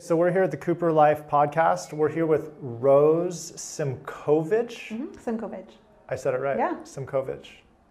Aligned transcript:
So 0.00 0.14
we're 0.14 0.30
here 0.30 0.44
at 0.44 0.52
the 0.52 0.56
Cooper 0.56 0.92
Life 0.92 1.26
podcast. 1.28 1.92
We're 1.92 2.08
here 2.08 2.24
with 2.24 2.52
Rose 2.60 3.50
Simkovich. 3.56 4.90
Mm-hmm. 4.90 5.06
Simkovic. 5.16 5.66
I 6.08 6.14
said 6.14 6.34
it 6.34 6.38
right. 6.38 6.56
Yeah. 6.56 6.76
Simkovich. 6.84 7.48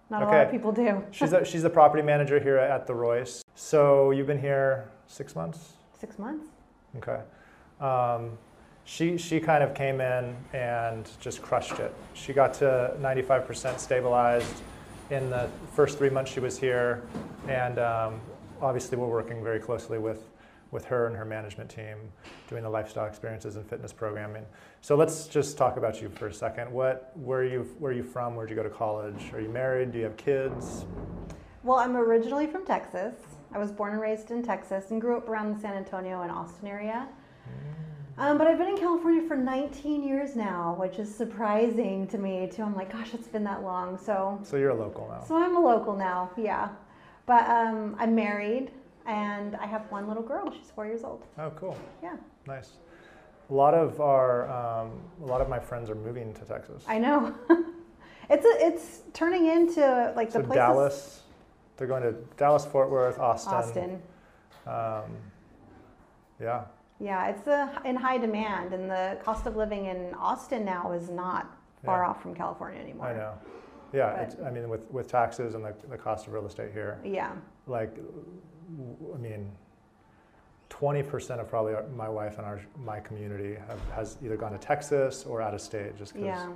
Not 0.09 0.23
a 0.23 0.25
lot 0.25 0.45
of 0.45 0.49
people 0.51 0.71
do. 0.71 1.03
She's 1.11 1.33
a, 1.33 1.43
she's 1.43 1.63
the 1.63 1.69
property 1.69 2.01
manager 2.01 2.39
here 2.39 2.55
at 2.57 2.87
the 2.87 2.95
Royce. 2.95 3.43
So 3.55 4.11
you've 4.11 4.27
been 4.27 4.39
here 4.39 4.89
six 5.07 5.35
months. 5.35 5.73
Six 5.99 6.17
months. 6.17 6.47
Okay. 6.95 7.19
Um, 7.81 8.37
she 8.85 9.17
she 9.17 9.41
kind 9.41 9.61
of 9.61 9.75
came 9.75 9.99
in 9.99 10.33
and 10.53 11.09
just 11.19 11.41
crushed 11.41 11.79
it. 11.79 11.93
She 12.13 12.31
got 12.31 12.53
to 12.55 12.95
95% 13.01 13.79
stabilized 13.79 14.61
in 15.09 15.29
the 15.29 15.49
first 15.75 15.97
three 15.97 16.09
months 16.09 16.31
she 16.31 16.39
was 16.39 16.57
here, 16.57 17.03
and 17.49 17.79
um, 17.79 18.21
obviously 18.61 18.97
we're 18.97 19.07
working 19.07 19.43
very 19.43 19.59
closely 19.59 19.99
with 19.99 20.23
with 20.71 20.85
her 20.85 21.07
and 21.07 21.15
her 21.15 21.25
management 21.25 21.69
team, 21.69 21.97
doing 22.49 22.63
the 22.63 22.69
lifestyle 22.69 23.05
experiences 23.05 23.55
and 23.55 23.65
fitness 23.69 23.93
programming. 23.93 24.45
So 24.81 24.95
let's 24.95 25.27
just 25.27 25.57
talk 25.57 25.77
about 25.77 26.01
you 26.01 26.09
for 26.09 26.27
a 26.27 26.33
second. 26.33 26.71
What 26.71 27.11
where 27.15 27.39
are 27.39 27.45
you 27.45 27.63
where 27.79 27.91
are 27.91 27.95
you 27.95 28.03
from? 28.03 28.35
Where'd 28.35 28.49
you 28.49 28.55
go 28.55 28.63
to 28.63 28.69
college? 28.69 29.31
Are 29.33 29.41
you 29.41 29.49
married? 29.49 29.91
Do 29.91 29.97
you 29.99 30.03
have 30.05 30.17
kids? 30.17 30.85
Well, 31.63 31.77
I'm 31.77 31.95
originally 31.97 32.47
from 32.47 32.65
Texas. 32.65 33.15
I 33.53 33.57
was 33.57 33.71
born 33.71 33.93
and 33.93 34.01
raised 34.01 34.31
in 34.31 34.43
Texas 34.43 34.91
and 34.91 34.99
grew 35.01 35.17
up 35.17 35.27
around 35.29 35.55
the 35.55 35.59
San 35.61 35.73
Antonio 35.73 36.21
and 36.21 36.31
Austin 36.31 36.67
area. 36.67 37.07
Um, 38.19 38.39
but 38.39 38.47
I've 38.47 38.57
been 38.57 38.69
in 38.69 38.77
California 38.77 39.21
for 39.27 39.37
19 39.37 40.01
years 40.03 40.35
now, 40.35 40.75
which 40.79 40.97
is 40.97 41.13
surprising 41.13 42.07
to 42.07 42.17
me 42.17 42.49
too. 42.51 42.63
I'm 42.63 42.75
like, 42.75 42.91
gosh, 42.91 43.13
it's 43.13 43.27
been 43.27 43.43
that 43.43 43.61
long. 43.61 43.95
So, 43.97 44.39
So 44.43 44.57
you're 44.57 44.71
a 44.71 44.75
local 44.75 45.07
now. 45.07 45.23
so 45.23 45.35
I'm 45.37 45.55
a 45.55 45.59
local 45.59 45.95
now, 45.95 46.31
yeah. 46.35 46.69
But 47.27 47.47
um, 47.47 47.95
I'm 47.99 48.15
married 48.15 48.71
and 49.07 49.55
I 49.55 49.65
have 49.65 49.89
one 49.89 50.07
little 50.07 50.21
girl. 50.23 50.51
She's 50.51 50.69
four 50.69 50.85
years 50.85 51.03
old. 51.03 51.23
Oh, 51.39 51.49
cool. 51.51 51.77
Yeah, 52.03 52.17
Nice. 52.45 52.73
A 53.49 53.53
lot 53.53 53.73
of 53.73 54.01
our, 54.01 54.49
um, 54.51 54.91
a 55.23 55.25
lot 55.25 55.39
of 55.39 55.47
my 55.47 55.57
friends 55.57 55.89
are 55.89 55.95
moving 55.95 56.33
to 56.33 56.41
Texas. 56.43 56.83
I 56.85 56.97
know. 56.99 57.33
it's 58.29 58.45
a, 58.45 58.65
it's 58.67 59.03
turning 59.13 59.45
into 59.47 60.11
like 60.17 60.27
the 60.27 60.33
so 60.33 60.39
places. 60.41 60.55
Dallas, 60.55 61.21
they're 61.77 61.87
going 61.87 62.03
to 62.03 62.11
Dallas, 62.35 62.65
Fort 62.65 62.89
Worth, 62.91 63.17
Austin. 63.19 63.53
Austin. 63.53 64.01
Um, 64.67 65.03
yeah, 66.41 66.65
Yeah, 66.99 67.27
it's 67.29 67.47
uh 67.47 67.79
in 67.85 67.95
high 67.95 68.17
demand, 68.17 68.73
and 68.73 68.89
the 68.91 69.17
cost 69.23 69.45
of 69.47 69.55
living 69.55 69.85
in 69.85 70.13
Austin 70.15 70.65
now 70.65 70.91
is 70.91 71.09
not 71.09 71.55
far 71.85 72.01
Yeah. 72.03 72.09
off 72.09 72.21
from 72.21 72.35
California 72.35 72.81
anymore. 72.81 73.07
I 73.07 73.13
know. 73.13 73.33
Yeah, 73.93 74.25
But- 74.35 74.45
I 74.45 74.51
mean, 74.51 74.67
with, 74.67 74.91
with 74.91 75.07
taxes 75.07 75.55
and 75.55 75.63
the, 75.63 75.73
the 75.89 75.97
cost 75.97 76.27
of 76.27 76.33
real 76.33 76.45
estate 76.45 76.73
here, 76.73 76.99
Yeah, 77.05 77.31
like, 77.65 77.95
I 79.13 79.17
mean, 79.17 79.49
20% 80.69 81.39
of 81.39 81.47
probably 81.49 81.73
our, 81.73 81.83
my 81.95 82.09
wife 82.09 82.37
and 82.37 82.45
our, 82.45 82.59
my 82.83 82.99
community 82.99 83.55
have, 83.67 83.79
has 83.95 84.17
either 84.23 84.35
gone 84.35 84.51
to 84.51 84.57
Texas 84.57 85.23
or 85.25 85.41
out 85.41 85.53
of 85.53 85.61
state 85.61 85.97
just 85.97 86.13
because 86.13 86.25
yeah, 86.27 86.49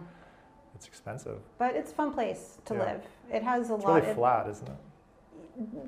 it's 0.76 0.88
expensive. 0.88 1.40
but 1.58 1.76
it's 1.76 1.92
a 1.92 1.96
fun 1.96 2.14
place 2.14 2.58
to 2.66 2.74
Yeah. 2.74 2.80
live. 2.84 3.04
It 3.32 3.44
has 3.44 3.70
a 3.70 3.76
It's 3.76 3.84
lot. 3.86 3.96
really 3.96 4.08
it- 4.08 4.16
flat, 4.16 4.48
isn't 4.50 4.68
it? 4.68 4.76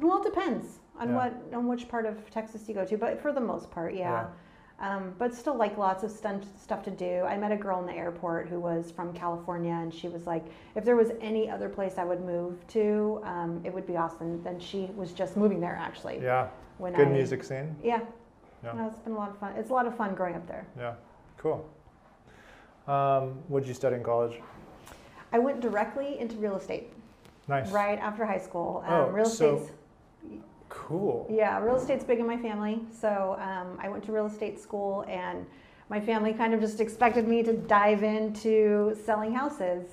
well, 0.02 0.22
it 0.22 0.24
depends 0.26 0.80
on 1.00 1.10
Yeah. 1.10 1.16
what 1.16 1.34
on 1.54 1.68
which 1.68 1.88
part 1.88 2.06
of 2.06 2.30
Texas 2.30 2.68
you 2.68 2.76
go 2.76 2.86
to, 2.86 2.98
but 2.98 3.20
for 3.20 3.32
the 3.32 3.40
most 3.42 3.70
part, 3.72 3.94
yeah. 3.94 4.28
Um, 4.84 5.14
but 5.18 5.34
still, 5.34 5.56
like 5.56 5.78
lots 5.78 6.04
of 6.04 6.12
stun- 6.12 6.46
stuff 6.62 6.84
to 6.84 6.92
do. 6.92 7.22
I 7.22 7.38
met 7.38 7.54
a 7.54 7.56
girl 7.56 7.80
in 7.80 7.86
the 7.86 7.94
airport 7.94 8.50
who 8.50 8.60
was 8.60 8.92
from 8.92 9.14
California, 9.14 9.72
and 9.72 9.94
she 9.94 10.10
was 10.10 10.28
like, 10.28 10.44
if 10.76 10.84
there 10.84 10.98
was 10.98 11.12
any 11.22 11.50
other 11.50 11.70
place 11.70 11.94
I 11.98 12.04
would 12.04 12.20
move 12.20 12.68
to, 12.68 13.22
um, 13.24 13.62
it 13.64 13.74
would 13.74 13.88
be 13.88 13.96
Austin. 13.96 14.44
Then 14.44 14.60
she 14.60 14.90
was 14.98 15.14
just 15.14 15.38
moving 15.38 15.62
there 15.62 15.78
actually. 15.82 16.20
Yeah, 16.22 16.50
When 16.80 16.92
good 16.94 17.08
I, 17.08 17.12
music 17.12 17.46
scene. 17.46 17.74
Yeah. 17.82 18.02
Yeah. 18.62 18.74
No, 18.74 18.88
it's 18.88 19.00
been 19.00 19.14
a 19.14 19.18
lot 19.18 19.30
of 19.30 19.38
fun. 19.38 19.54
It's 19.56 19.70
a 19.70 19.74
lot 19.74 19.88
of 19.88 19.96
fun 19.96 20.16
growing 20.16 20.36
up 20.36 20.46
there. 20.48 20.68
Yeah, 20.78 20.96
cool. 21.38 21.66
Um, 22.86 23.40
what 23.48 23.62
did 23.62 23.70
you 23.70 23.74
study 23.74 23.96
in 23.96 24.04
college? 24.04 24.34
I 25.32 25.40
went 25.40 25.62
directly 25.62 26.20
into 26.20 26.36
real 26.36 26.58
estate 26.58 26.92
Nice. 27.48 27.72
right 27.72 27.98
after 28.00 28.26
high 28.26 28.38
school. 28.38 28.84
Um, 28.86 28.94
Oh, 28.94 29.08
real 29.08 29.26
so- 29.26 29.56
estate's 29.56 29.72
Cool. 30.88 31.28
yeah, 31.30 31.60
real 31.60 31.76
estate's 31.78 32.04
big 32.04 32.20
in 32.20 32.28
my 32.28 32.38
family. 32.38 32.82
So 32.92 33.38
um, 33.40 33.78
I 33.82 33.88
went 33.90 34.04
to 34.06 34.12
real 34.12 34.26
estate 34.26 34.60
school, 34.60 35.06
and 35.08 35.46
my 35.90 36.00
family 36.00 36.34
kind 36.34 36.54
of 36.54 36.60
just 36.60 36.82
expected 36.82 37.28
me 37.28 37.42
to 37.44 37.54
dive 37.54 38.04
into 38.04 38.96
selling 39.06 39.34
houses, 39.34 39.86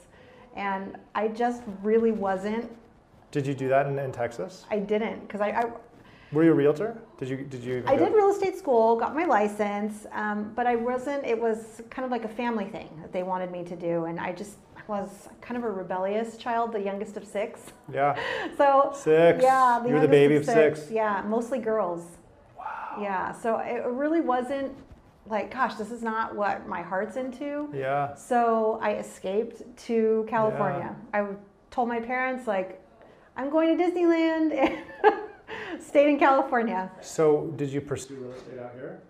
and 0.56 0.96
I 1.14 1.28
just 1.28 1.62
really 1.82 2.12
wasn't. 2.12 2.70
Did 3.30 3.46
you 3.46 3.54
do 3.54 3.68
that 3.68 3.86
in, 3.86 3.98
in 3.98 4.10
Texas? 4.10 4.66
I 4.70 4.78
didn't 4.80 5.20
because 5.20 5.40
I, 5.40 5.50
I 5.50 5.64
Were 6.32 6.42
you 6.42 6.50
a 6.50 6.54
realtor? 6.54 6.98
Did 7.18 7.28
you 7.28 7.36
did 7.38 7.62
you? 7.62 7.84
I 7.86 7.96
go- 7.96 8.06
did 8.06 8.14
real 8.14 8.30
estate 8.30 8.56
school, 8.56 8.96
got 8.96 9.14
my 9.14 9.24
license, 9.24 10.06
um, 10.12 10.52
but 10.56 10.66
I 10.66 10.74
wasn't. 10.74 11.24
It 11.24 11.40
was 11.40 11.82
kind 11.90 12.04
of 12.04 12.10
like 12.10 12.24
a 12.24 12.28
family 12.42 12.64
thing 12.64 12.88
that 13.00 13.12
they 13.12 13.22
wanted 13.22 13.52
me 13.52 13.62
to 13.64 13.76
do, 13.76 14.06
and 14.06 14.18
I 14.18 14.32
just 14.32 14.56
was 14.88 15.28
kind 15.40 15.56
of 15.56 15.64
a 15.64 15.70
rebellious 15.70 16.36
child, 16.36 16.72
the 16.72 16.80
youngest 16.80 17.16
of 17.16 17.24
six. 17.26 17.60
Yeah, 17.92 18.18
So 18.56 18.92
six. 18.94 19.42
yeah, 19.42 19.84
you 19.86 19.94
were 19.94 20.00
the 20.00 20.08
baby 20.08 20.36
of 20.36 20.44
six. 20.44 20.90
Yeah, 20.90 21.22
mostly 21.26 21.58
girls. 21.58 22.04
Wow. 22.58 22.98
Yeah, 23.00 23.32
so 23.32 23.58
it 23.58 23.84
really 23.86 24.20
wasn't 24.20 24.72
like, 25.26 25.52
gosh, 25.52 25.74
this 25.74 25.90
is 25.90 26.02
not 26.02 26.34
what 26.34 26.66
my 26.66 26.82
heart's 26.82 27.16
into. 27.16 27.68
Yeah. 27.74 28.14
So 28.14 28.78
I 28.82 28.94
escaped 28.94 29.62
to 29.86 30.26
California. 30.28 30.94
Yeah. 31.14 31.22
I 31.22 31.26
told 31.70 31.88
my 31.88 32.00
parents 32.00 32.46
like, 32.46 32.82
I'm 33.36 33.48
going 33.50 33.76
to 33.78 33.84
Disneyland, 33.84 34.52
and 34.52 35.82
stayed 35.82 36.08
in 36.08 36.18
California. 36.18 36.90
So 37.00 37.52
did 37.56 37.70
you 37.70 37.80
pursue 37.80 38.16
real 38.16 38.32
estate 38.32 38.58
out 38.58 38.72
here? 38.74 39.00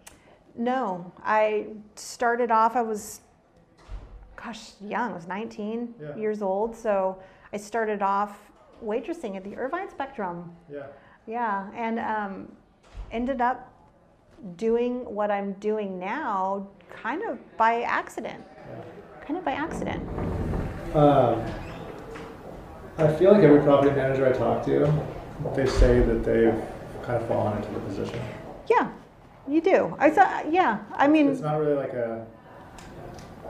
No, 0.57 1.11
I 1.25 1.69
started 1.95 2.51
off, 2.51 2.77
I 2.77 2.83
was, 2.83 3.21
gosh, 4.43 4.73
young, 4.81 5.13
I 5.13 5.15
was 5.15 5.27
19 5.27 5.95
Yeah. 6.01 6.17
years 6.17 6.43
old. 6.43 6.75
So 6.77 7.19
I 7.53 7.57
started 7.57 8.03
off 8.03 8.39
waitressing 8.85 9.37
at 9.37 9.45
the 9.45 9.57
Irvine 9.57 9.91
Spectrum. 9.91 10.53
Yeah. 10.73 10.87
Yeah, 11.27 11.69
and 11.77 11.99
um, 11.99 12.53
ended 13.13 13.41
up 13.41 13.71
doing 14.57 15.05
what 15.15 15.31
I'm 15.31 15.53
doing 15.55 15.99
now 15.99 16.67
kind 16.91 17.23
of 17.23 17.39
by 17.57 17.83
accident. 17.83 18.43
Kind 19.21 19.39
of 19.39 19.45
by 19.45 19.53
accident. 19.53 20.03
Um, 20.95 21.45
I 22.99 23.13
feel 23.15 23.33
like 23.33 23.43
every 23.43 23.61
property 23.63 23.95
manager 23.95 24.27
I 24.27 24.33
talk 24.33 24.65
to, 24.67 24.93
they 25.55 25.67
say 25.67 26.01
that 26.01 26.25
they've 26.25 26.55
kind 27.05 27.23
of 27.23 27.29
fallen 27.29 27.57
into 27.59 27.71
the 27.71 27.81
position. 27.81 28.21
Yeah, 28.69 28.91
you 29.47 29.61
do. 29.61 29.95
I 29.99 30.11
thought, 30.11 30.51
yeah, 30.53 30.79
I 30.95 31.07
mean, 31.07 31.29
It's 31.29 31.41
not 31.41 31.59
really 31.61 31.75
like 31.75 31.93
a 31.93 32.27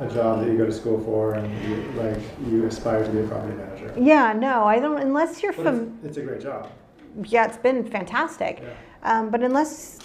a 0.00 0.08
job 0.08 0.40
that 0.40 0.50
you 0.50 0.56
go 0.56 0.64
to 0.66 0.72
school 0.72 0.98
for 1.04 1.34
and 1.34 1.68
you, 1.68 1.76
like 2.00 2.18
you 2.46 2.64
aspire 2.66 3.04
to 3.04 3.10
be 3.10 3.20
a 3.20 3.26
property 3.28 3.54
manager. 3.54 3.92
yeah, 3.98 4.32
no, 4.32 4.64
I 4.64 4.78
don't, 4.78 4.98
unless 4.98 5.42
you're 5.42 5.52
from, 5.52 5.98
it's, 6.02 6.08
it's 6.08 6.16
a 6.16 6.22
great 6.22 6.40
job. 6.40 6.70
yeah, 7.24 7.46
it's 7.46 7.58
been 7.58 7.84
fantastic. 7.84 8.62
Yeah. 8.62 8.72
Um, 9.02 9.30
but 9.30 9.42
unless, 9.42 9.98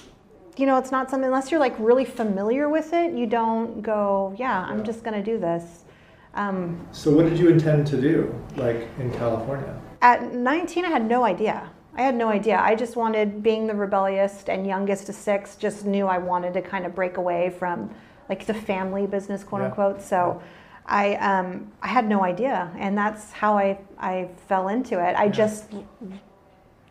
you 0.57 0.65
know, 0.65 0.77
it's 0.77 0.91
not 0.91 1.09
something, 1.09 1.25
unless 1.25 1.49
you're 1.49 1.59
like 1.61 1.75
really 1.79 2.05
familiar 2.05 2.67
with 2.69 2.91
it, 2.93 3.13
you 3.13 3.25
don't 3.25 3.81
go, 3.81 4.35
yeah, 4.37 4.65
I'm 4.67 4.83
just 4.83 5.03
going 5.03 5.15
to 5.15 5.23
do 5.23 5.39
this. 5.39 5.85
Um, 6.33 6.85
So 6.91 7.11
what 7.11 7.25
did 7.29 7.39
you 7.39 7.47
intend 7.49 7.87
to 7.87 7.99
do, 7.99 8.33
like 8.57 8.89
in 8.99 9.11
California? 9.13 9.79
At 10.01 10.33
19, 10.33 10.83
I 10.83 10.89
had 10.89 11.07
no 11.07 11.23
idea. 11.23 11.69
I 11.97 12.01
had 12.01 12.15
no 12.15 12.27
idea. 12.27 12.59
I 12.59 12.75
just 12.75 12.97
wanted, 12.97 13.41
being 13.41 13.67
the 13.67 13.73
rebellious 13.73 14.43
and 14.49 14.67
youngest 14.67 15.07
of 15.07 15.15
six, 15.15 15.55
just 15.55 15.85
knew 15.85 16.07
I 16.07 16.17
wanted 16.17 16.53
to 16.55 16.61
kind 16.61 16.85
of 16.85 16.93
break 16.93 17.15
away 17.15 17.55
from 17.57 17.89
like 18.29 18.45
the 18.45 18.53
family 18.53 19.07
business, 19.07 19.43
quote 19.43 19.61
Yeah. 19.61 19.67
unquote. 19.67 20.01
So 20.01 20.41
I, 20.85 21.15
um, 21.15 21.71
I 21.81 21.87
had 21.87 22.07
no 22.07 22.23
idea. 22.23 22.71
And 22.77 22.97
that's 22.97 23.31
how 23.31 23.57
I, 23.57 23.79
I 23.99 24.29
fell 24.47 24.67
into 24.69 24.95
it. 24.99 25.15
I 25.15 25.25
Yeah. 25.25 25.31
just 25.31 25.73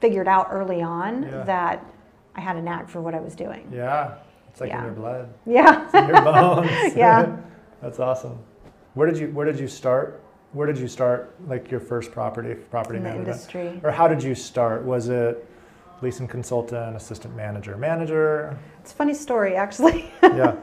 figured 0.00 0.28
out 0.28 0.48
early 0.50 0.82
on 0.82 1.22
Yeah. 1.22 1.42
that 1.44 1.84
I 2.36 2.40
had 2.40 2.56
a 2.56 2.62
knack 2.62 2.88
for 2.88 3.00
what 3.00 3.14
I 3.14 3.20
was 3.20 3.34
doing. 3.34 3.68
Yeah, 3.72 4.14
it's 4.50 4.60
like 4.60 4.72
in 4.72 4.82
your 4.82 4.92
blood, 4.92 5.28
Yeah. 5.46 5.84
it's 5.84 5.94
in 5.94 6.08
your 6.08 6.22
bones. 6.22 6.70
Yeah. 6.96 7.36
that's 7.82 8.00
awesome. 8.00 8.38
Where 8.94 9.08
did 9.08 9.18
you 9.18 9.28
Where 9.28 9.46
did 9.46 9.58
you 9.58 9.68
start? 9.68 10.20
Where 10.52 10.66
did 10.66 10.78
you 10.78 10.88
start? 10.88 11.34
Like 11.48 11.70
your 11.70 11.80
first 11.80 12.12
property 12.12 12.54
property 12.54 12.98
in 12.98 13.02
the 13.04 13.10
management, 13.10 13.36
industry. 13.36 13.80
or 13.82 13.90
how 13.90 14.06
did 14.08 14.22
you 14.22 14.34
start? 14.34 14.84
Was 14.84 15.08
it 15.08 15.48
leasing 16.02 16.26
consultant, 16.28 16.96
assistant 16.96 17.34
manager, 17.36 17.76
manager? 17.76 18.56
It's 18.84 18.92
a 18.92 18.96
funny 18.96 19.14
story, 19.14 19.56
actually. 19.56 20.12
Yeah, 20.22 20.56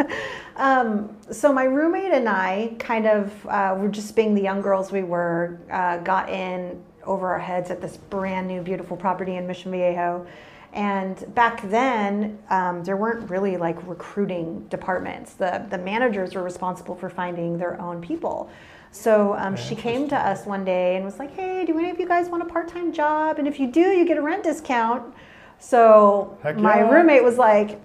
Um, 0.56 1.18
so 1.32 1.52
my 1.52 1.64
roommate 1.64 2.12
and 2.12 2.30
I 2.30 2.76
kind 2.78 3.08
of 3.08 3.48
uh, 3.48 3.76
were 3.80 3.90
just 3.90 4.16
being 4.16 4.36
the 4.36 4.42
young 4.44 4.62
girls 4.62 4.92
we 4.92 5.02
were, 5.02 5.58
uh, 5.72 5.98
got 5.98 6.30
in 6.30 6.84
over 7.04 7.32
our 7.32 7.40
heads 7.40 7.72
at 7.72 7.82
this 7.82 7.98
brand 7.98 8.48
new 8.48 8.62
beautiful 8.62 8.96
property 8.96 9.38
in 9.38 9.48
Mission 9.48 9.72
Viejo. 9.72 10.28
And 10.74 11.34
back 11.34 11.68
then, 11.72 12.38
um, 12.52 12.84
there 12.84 12.96
weren't 12.96 13.28
really 13.28 13.58
like 13.58 13.88
recruiting 13.88 14.68
departments. 14.68 15.34
The, 15.34 15.66
the 15.72 15.80
managers 15.80 16.36
were 16.36 16.44
responsible 16.44 16.94
for 16.94 17.10
finding 17.10 17.58
their 17.58 17.82
own 17.82 18.02
people. 18.02 18.52
So 18.92 19.36
um, 19.40 19.56
she 19.56 19.74
came 19.74 20.08
to 20.10 20.16
us 20.16 20.46
one 20.46 20.64
day 20.64 20.96
and 20.96 21.04
was 21.04 21.18
like, 21.18 21.34
hey, 21.34 21.66
do 21.66 21.80
any 21.80 21.90
of 21.90 22.00
you 22.00 22.08
guys 22.08 22.30
want 22.30 22.44
a 22.44 22.46
part 22.46 22.68
time 22.68 22.94
job? 22.94 23.40
And 23.40 23.48
if 23.48 23.60
you 23.60 23.66
do, 23.72 23.80
you 23.80 24.06
get 24.06 24.18
a 24.18 24.22
rent 24.22 24.44
discount. 24.44 25.12
So 25.58 26.38
Heck 26.42 26.58
my 26.58 26.78
yeah. 26.78 26.90
roommate 26.90 27.24
was 27.24 27.38
like, 27.38 27.80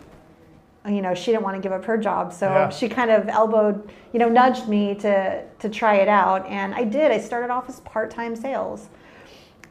you 0.88 1.02
know, 1.02 1.14
she 1.14 1.30
didn't 1.32 1.42
want 1.44 1.56
to 1.56 1.60
give 1.62 1.72
up 1.72 1.84
her 1.84 1.96
job, 1.96 2.32
so 2.32 2.46
Yeah. 2.48 2.68
she 2.68 2.88
kind 2.88 3.10
of 3.10 3.28
elbowed, 3.28 3.90
you 4.12 4.18
know, 4.18 4.28
nudged 4.28 4.68
me 4.68 4.94
to 4.96 5.42
to 5.58 5.68
try 5.68 5.96
it 5.96 6.08
out, 6.08 6.46
and 6.46 6.74
I 6.74 6.84
did. 6.84 7.10
I 7.10 7.18
started 7.18 7.50
off 7.50 7.68
as 7.68 7.80
part 7.80 8.10
time 8.10 8.36
sales, 8.36 8.88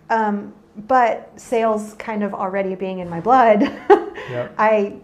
um, 0.09 0.53
but 0.88 1.31
sales 1.38 1.94
kind 1.95 2.23
of 2.23 2.33
already 2.33 2.75
being 2.75 3.00
in 3.00 3.09
my 3.09 3.19
blood, 3.21 3.62
Yep. 4.29 4.56
I 4.57 4.95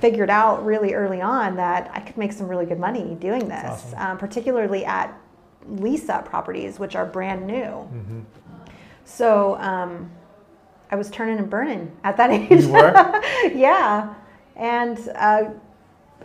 figured 0.00 0.30
out 0.30 0.64
really 0.64 0.94
early 0.94 1.20
on 1.20 1.56
that 1.56 1.90
I 1.92 2.00
could 2.00 2.16
make 2.16 2.32
some 2.32 2.48
really 2.48 2.64
good 2.66 2.80
money 2.80 3.14
doing 3.20 3.46
this, 3.48 3.64
awesome. 3.64 3.98
um, 3.98 4.18
particularly 4.18 4.84
at 4.86 5.12
lease 5.68 6.08
up 6.08 6.24
properties, 6.26 6.78
which 6.78 6.96
are 6.96 7.04
brand 7.04 7.46
new. 7.46 7.64
hmm 7.66 8.20
So 9.04 9.56
um, 9.58 10.10
I 10.90 10.96
was 10.96 11.10
turning 11.10 11.38
and 11.38 11.50
burning 11.50 11.90
at 12.04 12.16
that 12.16 12.30
age. 12.30 12.64
You 12.64 12.72
were? 12.72 12.92
yeah, 13.54 14.14
and 14.56 14.98
uh, 15.14 15.44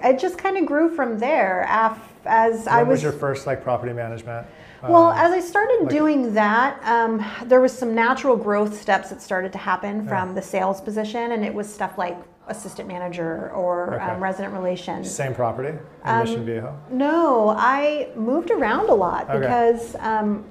it 0.03 0.19
just 0.19 0.37
kind 0.37 0.57
of 0.57 0.65
grew 0.65 0.89
from 0.95 1.19
there. 1.19 1.67
Af- 1.69 2.07
as 2.25 2.65
When 2.65 2.73
I 2.75 2.83
was 2.83 2.97
was, 2.97 3.03
your 3.03 3.11
first 3.11 3.47
like 3.47 3.63
property 3.63 3.93
management? 3.93 4.45
well, 4.83 5.07
um, 5.07 5.17
as 5.17 5.31
I 5.31 5.39
started 5.39 5.79
like- 5.81 5.89
doing 5.89 6.33
that, 6.35 6.79
um, 6.83 7.23
there 7.45 7.59
was 7.61 7.75
some 7.77 7.93
natural 7.95 8.35
growth 8.37 8.79
steps 8.79 9.09
that 9.09 9.21
started 9.21 9.51
to 9.53 9.57
happen 9.57 10.03
Yeah. 10.03 10.09
from 10.09 10.35
the 10.35 10.41
sales 10.41 10.81
position, 10.81 11.31
and 11.31 11.43
it 11.43 11.53
was 11.53 11.71
stuff 11.71 11.97
like 11.97 12.17
assistant 12.47 12.87
manager 12.87 13.51
or 13.55 13.95
Okay. 13.95 14.03
um, 14.03 14.21
resident 14.21 14.53
relations. 14.53 15.09
same 15.13 15.33
property 15.33 15.69
in 15.69 15.79
Um, 16.03 16.19
Mission 16.19 16.45
Viejo. 16.45 16.73
No, 16.89 17.55
I 17.57 18.09
moved 18.15 18.51
around 18.51 18.89
a 18.89 18.93
lot 18.95 19.29
Okay. 19.29 19.39
because 19.39 19.95
um, 19.99 20.43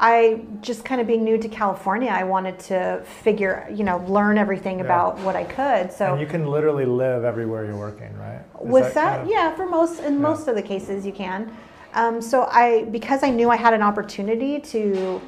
I 0.00 0.42
just 0.60 0.84
kind 0.84 1.00
of 1.00 1.08
being 1.08 1.24
new 1.24 1.38
to 1.38 1.48
California, 1.48 2.08
I 2.08 2.22
wanted 2.22 2.58
to 2.60 3.02
figure, 3.22 3.66
you 3.70 3.82
know, 3.82 3.98
learn 4.06 4.38
everything 4.38 4.78
Yeah. 4.78 4.84
about 4.84 5.18
what 5.20 5.34
I 5.34 5.42
could. 5.42 5.92
So 5.92 6.12
and 6.12 6.20
you 6.20 6.26
can 6.26 6.46
literally 6.46 6.84
live 6.84 7.24
everywhere 7.24 7.64
you're 7.64 7.76
working, 7.76 8.16
right? 8.16 8.40
Is 8.62 8.68
with 8.70 8.94
that, 8.94 9.16
kind 9.16 9.22
of- 9.22 9.28
yeah, 9.30 9.50
for 9.56 9.66
most 9.66 10.00
in 10.00 10.14
Yeah. 10.14 10.20
most 10.20 10.46
of 10.46 10.54
the 10.54 10.62
cases 10.62 11.04
you 11.04 11.12
can. 11.12 11.50
Um, 11.94 12.20
so 12.22 12.46
I 12.50 12.84
because 12.92 13.24
I 13.24 13.30
knew 13.30 13.50
I 13.50 13.56
had 13.56 13.74
an 13.74 13.82
opportunity 13.82 14.60
to 14.60 15.20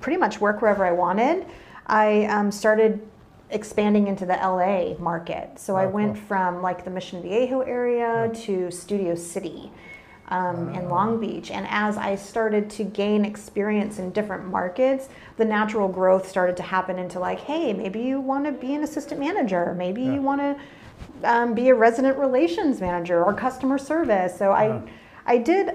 pretty 0.00 0.18
much 0.18 0.40
work 0.40 0.62
wherever 0.62 0.84
I 0.86 0.92
wanted, 0.92 1.44
I 1.88 2.26
um, 2.26 2.52
started 2.52 3.00
expanding 3.50 4.06
into 4.06 4.24
the 4.26 4.34
LA 4.40 4.94
market. 5.00 5.58
So 5.58 5.74
I 5.76 5.86
Oh, 5.86 5.88
went 5.88 6.14
cool. 6.14 6.22
from 6.28 6.62
like 6.62 6.84
the 6.84 6.90
Mission 6.90 7.20
Viejo 7.20 7.60
area 7.62 8.26
Yeah. 8.26 8.40
to 8.44 8.70
Studio 8.70 9.16
City. 9.16 9.72
Um, 10.28 10.74
in 10.74 10.88
Long 10.88 11.20
Beach, 11.20 11.50
and 11.50 11.66
as 11.68 11.98
I 11.98 12.14
started 12.16 12.70
to 12.70 12.84
gain 12.84 13.26
experience 13.26 13.98
in 13.98 14.10
different 14.10 14.46
markets, 14.46 15.10
the 15.36 15.44
natural 15.44 15.86
growth 15.86 16.26
started 16.26 16.56
to 16.56 16.62
happen 16.62 16.98
into 16.98 17.20
like, 17.20 17.40
hey, 17.40 17.74
maybe 17.74 18.00
you 18.00 18.20
want 18.20 18.46
to 18.46 18.52
be 18.52 18.74
an 18.74 18.82
assistant 18.82 19.20
manager, 19.20 19.74
maybe 19.76 20.00
Yeah. 20.02 20.14
you 20.14 20.22
want 20.22 20.40
to 20.40 20.56
um, 21.24 21.54
be 21.54 21.68
a 21.68 21.74
resident 21.74 22.16
relations 22.16 22.80
manager 22.80 23.22
or 23.22 23.34
customer 23.34 23.76
service. 23.76 24.38
So 24.38 24.46
Yeah. 24.50 24.80
I, 25.26 25.34
I 25.34 25.36
did 25.38 25.74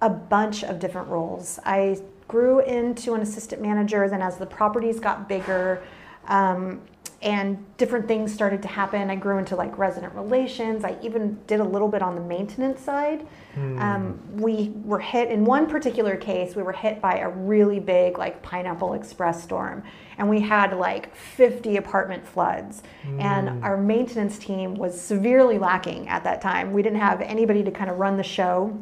a 0.00 0.10
bunch 0.10 0.64
of 0.64 0.80
different 0.80 1.06
roles. 1.06 1.60
I 1.64 1.98
grew 2.26 2.60
into 2.60 3.14
an 3.14 3.20
assistant 3.20 3.62
manager. 3.62 4.08
Then 4.08 4.22
as 4.22 4.38
the 4.38 4.46
properties 4.46 4.98
got 4.98 5.28
bigger, 5.28 5.82
um, 6.26 6.80
and 7.24 7.64
different 7.78 8.06
things 8.06 8.32
started 8.32 8.60
to 8.62 8.68
happen, 8.68 9.08
I 9.08 9.16
grew 9.16 9.38
into 9.38 9.56
like 9.56 9.76
resident 9.78 10.14
relations. 10.14 10.84
I 10.84 10.98
even 11.02 11.38
did 11.46 11.58
a 11.58 11.64
little 11.64 11.88
bit 11.88 12.02
on 12.02 12.14
the 12.14 12.20
maintenance 12.20 12.82
side. 12.82 13.26
Hmm. 13.54 13.78
Um, 13.78 14.20
we 14.36 14.74
were 14.84 14.98
hit 14.98 15.30
in 15.30 15.46
one 15.46 15.66
particular 15.66 16.16
case. 16.16 16.54
We 16.54 16.62
were 16.62 16.72
hit 16.72 17.00
by 17.00 17.16
a 17.20 17.30
really 17.30 17.80
big 17.80 18.18
like 18.18 18.42
Pineapple 18.42 18.92
Express 18.92 19.42
storm, 19.42 19.82
and 20.18 20.28
we 20.28 20.40
had 20.40 20.76
like 20.76 21.16
50 21.16 21.78
apartment 21.78 22.26
floods. 22.26 22.82
Mm. 23.06 23.20
And 23.22 23.64
our 23.64 23.78
maintenance 23.78 24.38
team 24.38 24.74
was 24.74 25.00
severely 25.00 25.58
lacking 25.58 26.08
at 26.08 26.24
that 26.24 26.42
time. 26.42 26.74
We 26.74 26.82
didn't 26.82 27.00
have 27.00 27.22
anybody 27.22 27.64
to 27.64 27.70
kind 27.70 27.90
of 27.90 27.98
run 27.98 28.18
the 28.18 28.22
show. 28.22 28.78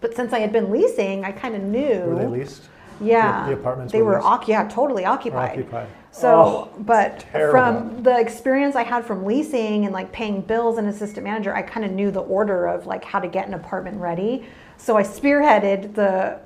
But 0.00 0.14
since 0.16 0.32
I 0.32 0.40
had 0.40 0.52
been 0.52 0.70
leasing, 0.70 1.24
I 1.24 1.30
kind 1.30 1.54
of 1.54 1.62
knew. 1.62 2.00
Were 2.00 2.16
they 2.16 2.26
leased? 2.26 2.68
Yeah, 3.00 3.44
The- 3.44 3.54
the 3.54 3.60
apartments 3.60 3.92
They 3.92 4.02
were 4.02 4.20
were, 4.20 4.38
yeah, 4.46 4.66
totally 4.68 5.04
occupied. 5.04 5.50
occupied? 5.50 5.86
So, 6.10 6.28
Oh, 6.30 6.68
but 6.80 7.22
from 7.50 8.02
the 8.02 8.18
experience 8.18 8.74
I 8.74 8.82
had 8.82 9.04
from 9.04 9.24
leasing 9.24 9.84
and 9.84 9.92
like 9.92 10.10
paying 10.10 10.40
bills 10.40 10.78
and 10.78 10.88
assistant 10.88 11.22
manager, 11.24 11.54
I 11.54 11.62
kind 11.62 11.84
of 11.84 11.92
knew 11.92 12.10
the 12.10 12.20
order 12.22 12.66
of 12.66 12.86
like 12.86 13.04
how 13.04 13.20
to 13.20 13.28
get 13.28 13.46
an 13.46 13.54
apartment 13.54 14.00
ready. 14.00 14.44
So 14.78 14.96
I 14.96 15.02
spearheaded 15.02 15.94
the 15.94 16.38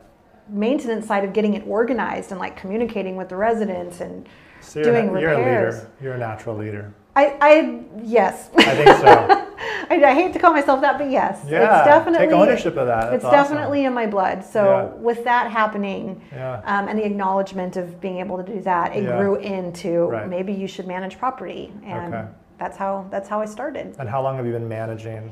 maintenance 0.49 1.07
side 1.07 1.25
of 1.25 1.33
getting 1.33 1.55
it 1.55 1.63
organized 1.67 2.33
and 2.33 2.41
like 2.41 2.57
communicating 2.57 3.17
with 3.17 3.29
the 3.29 3.37
residents 3.37 4.01
and 4.01 4.29
So 4.61 4.83
doing 4.83 5.09
a, 5.17 5.21
you're 5.21 5.31
a 5.31 5.37
repairs. 5.39 5.75
leader. 5.77 5.91
You're 6.03 6.15
a 6.15 6.19
natural 6.19 6.57
leader. 6.57 6.93
I, 7.15 7.37
I 7.41 7.81
yes, 8.03 8.49
I 8.57 8.75
think 8.75 8.89
so. 8.99 9.49
I, 9.91 10.03
I 10.03 10.15
hate 10.15 10.33
to 10.33 10.39
call 10.39 10.53
myself 10.53 10.81
that, 10.81 10.97
but 10.99 11.11
yes, 11.11 11.45
yeah. 11.47 11.79
it's 11.81 11.87
definitely 11.87 12.27
take 12.27 12.35
ownership 12.35 12.77
of 12.77 12.87
that. 12.87 13.13
it's 13.13 13.25
awesome. 13.25 13.37
definitely 13.57 13.85
in 13.85 13.93
my 13.93 14.07
blood. 14.07 14.45
So 14.45 14.65
Yeah. 14.65 14.85
with 15.03 15.23
that 15.25 15.51
happening, 15.51 16.23
Yeah. 16.33 16.63
um, 16.65 16.89
and 16.89 16.99
the 16.99 17.05
acknowledgement 17.05 17.77
of 17.77 18.01
being 18.01 18.19
able 18.19 18.39
to 18.39 18.43
do 18.43 18.61
that, 18.63 18.97
it 18.97 19.05
Yeah. 19.05 19.19
grew 19.19 19.37
into 19.37 20.07
Right. 20.07 20.27
maybe 20.29 20.53
you 20.53 20.67
should 20.67 20.87
manage 20.87 21.19
property, 21.19 21.73
and 21.85 22.15
Okay. 22.15 22.25
that's 22.59 22.77
how 22.79 23.05
that's 23.11 23.29
how 23.29 23.41
I 23.41 23.45
started. 23.45 23.95
And 23.99 24.09
how 24.09 24.23
long 24.23 24.37
have 24.37 24.47
you 24.47 24.53
been 24.53 24.69
managing? 24.69 25.31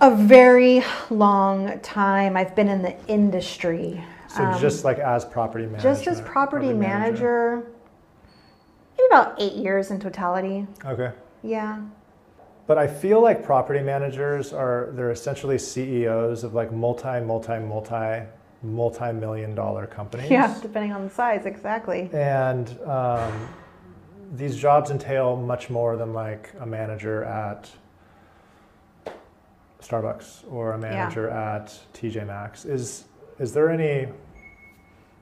A 0.00 0.10
very 0.14 0.82
long 1.10 1.78
time. 1.80 2.36
I've 2.38 2.54
been 2.54 2.68
in 2.68 2.80
the 2.80 2.94
industry. 3.08 4.02
So 4.28 4.42
Um, 4.44 4.58
just 4.58 4.82
like 4.86 4.98
as 4.98 5.26
property 5.26 5.66
manager. 5.66 5.82
just 5.82 6.06
as 6.06 6.22
property 6.22 6.72
manager, 6.72 7.56
maybe 7.56 7.71
about 9.12 9.34
eight 9.38 9.52
years 9.54 9.90
in 9.90 10.00
totality. 10.00 10.66
Okay. 10.84 11.12
Yeah. 11.42 11.82
But 12.66 12.78
I 12.78 12.86
feel 12.86 13.20
like 13.20 13.44
property 13.44 13.80
managers 13.80 14.52
are 14.52 14.90
they're 14.92 15.10
essentially 15.10 15.58
CEOs 15.58 16.44
of 16.44 16.54
like 16.54 16.72
multi, 16.72 17.20
multi, 17.20 17.58
multi, 17.58 18.22
multi 18.62 19.12
million 19.12 19.54
dollar 19.54 19.86
companies. 19.86 20.30
Yeah, 20.30 20.56
depending 20.62 20.92
on 20.92 21.04
the 21.04 21.10
size, 21.10 21.44
exactly. 21.44 22.08
And 22.12 22.78
um, 22.86 23.48
these 24.32 24.56
jobs 24.56 24.90
entail 24.90 25.36
much 25.36 25.68
more 25.68 25.96
than 25.96 26.14
like 26.14 26.50
a 26.60 26.66
manager 26.66 27.24
at 27.24 27.68
Starbucks 29.82 30.50
or 30.50 30.72
a 30.72 30.78
manager 30.78 31.28
at 31.28 31.78
TJ 31.92 32.26
Maxx. 32.26 32.64
Is 32.64 33.04
is 33.38 33.52
there 33.52 33.68
any 33.68 34.10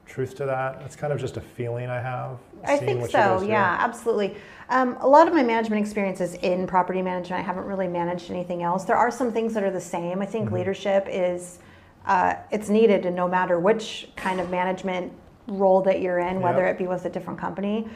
truth 0.07 0.37
to 0.37 0.45
that? 0.45 0.83
It's 0.85 0.95
kind 0.95 1.13
of 1.13 1.19
just 1.19 1.37
a 1.39 1.41
feeling 1.41 1.89
I 1.89 2.01
have. 2.01 2.39
I 2.65 2.77
think 2.77 3.11
so. 3.11 3.43
Yeah, 3.43 3.77
absolutely. 3.81 4.37
Um, 4.69 4.97
a 5.01 5.09
lot 5.09 5.27
of 5.27 5.35
my 5.35 5.43
management 5.43 5.81
experience 5.81 6.21
is 6.21 6.35
in 6.35 6.67
property 6.67 7.03
management. 7.03 7.41
I 7.43 7.45
haven't 7.45 7.65
really 7.65 7.89
managed 7.89 8.31
anything 8.31 8.63
else. 8.63 8.85
There 8.85 8.97
are 8.97 9.11
some 9.11 9.33
things 9.33 9.53
that 9.55 9.65
are 9.65 9.71
the 9.71 9.81
same. 9.81 10.23
I 10.23 10.27
think 10.27 10.49
Mhm. 10.51 10.53
leadership 10.53 11.07
is 11.11 11.59
uh, 12.07 12.35
it's 12.51 12.71
needed, 12.71 13.05
and 13.05 13.15
no 13.15 13.29
matter 13.29 13.59
which 13.61 14.11
kind 14.17 14.41
of 14.41 14.49
management 14.51 15.13
role 15.49 15.83
that 15.83 16.01
you're 16.01 16.19
in, 16.19 16.41
whether 16.41 16.63
Yep. 16.65 16.75
it 16.75 16.79
be 16.79 16.87
with 16.87 17.05
a 17.05 17.11
different 17.11 17.39
company. 17.39 17.89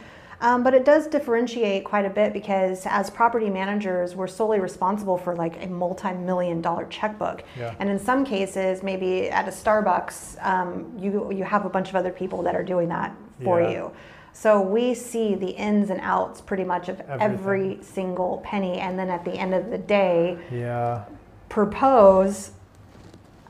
Um, 0.43 0.63
but 0.63 0.75
it 0.75 0.85
does 0.85 1.07
differentiate 1.07 1.85
quite 1.85 2.05
a 2.05 2.11
bit 2.11 2.35
because 2.35 2.85
as 2.87 3.09
property 3.09 3.49
managers, 3.49 4.15
we're 4.15 4.27
solely 4.27 4.61
responsible 4.61 5.17
for 5.17 5.35
like 5.35 5.65
a 5.65 5.69
multi-million 5.69 6.61
dollar 6.61 6.85
checkbook. 6.91 7.45
Yeah. 7.59 7.73
And 7.79 7.89
in 7.89 7.99
some 7.99 8.27
cases, 8.27 8.83
maybe 8.83 9.31
at 9.31 9.49
a 9.49 9.51
Starbucks, 9.51 10.37
um, 10.45 10.93
you 10.99 11.33
you 11.33 11.45
have 11.45 11.65
a 11.65 11.71
bunch 11.71 11.89
of 11.89 11.97
other 11.97 12.11
people 12.11 12.43
that 12.43 12.55
are 12.55 12.65
doing 12.65 12.89
that 12.91 13.13
for 13.43 13.63
Yeah. 13.63 13.71
you. 13.71 13.91
So 14.37 14.61
we 14.61 14.95
see 14.95 15.37
the 15.37 15.51
ins 15.51 15.91
and 15.91 16.01
outs 16.03 16.41
pretty 16.41 16.65
much 16.65 16.89
of 16.89 17.01
every 17.09 17.79
single 17.83 18.43
penny, 18.45 18.81
and 18.81 18.99
then 18.99 19.09
at 19.09 19.25
the 19.25 19.33
end 19.33 19.55
of 19.55 19.71
the 19.71 19.79
day, 19.79 20.37
Yeah. 20.51 21.05
propose 21.49 22.51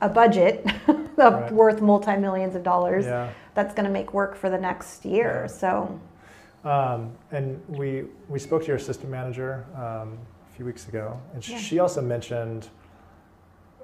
a 0.03 0.09
budget 0.11 0.65
Right. 1.17 1.51
worth 1.51 1.81
multi 1.81 2.17
millions 2.17 2.55
of 2.55 2.63
dollars 2.63 3.07
Yeah. 3.07 3.31
that's 3.55 3.73
going 3.75 3.87
to 3.87 3.91
make 3.91 4.13
work 4.13 4.37
for 4.37 4.51
the 4.51 4.59
next 4.59 5.05
year. 5.07 5.45
Yeah. 5.45 5.47
So 5.47 6.01
Um, 6.65 7.13
and 7.33 7.61
we 7.69 8.05
we 8.29 8.39
spoke 8.39 8.63
to 8.63 8.69
your 8.69 8.77
assistant 8.77 9.11
manager 9.11 9.65
um, 9.77 10.19
a 10.51 10.57
few 10.57 10.67
weeks 10.67 10.87
ago, 10.89 11.19
and 11.33 11.47
Yeah. 11.49 11.57
she 11.59 11.79
also 11.79 12.03
mentioned 12.03 12.69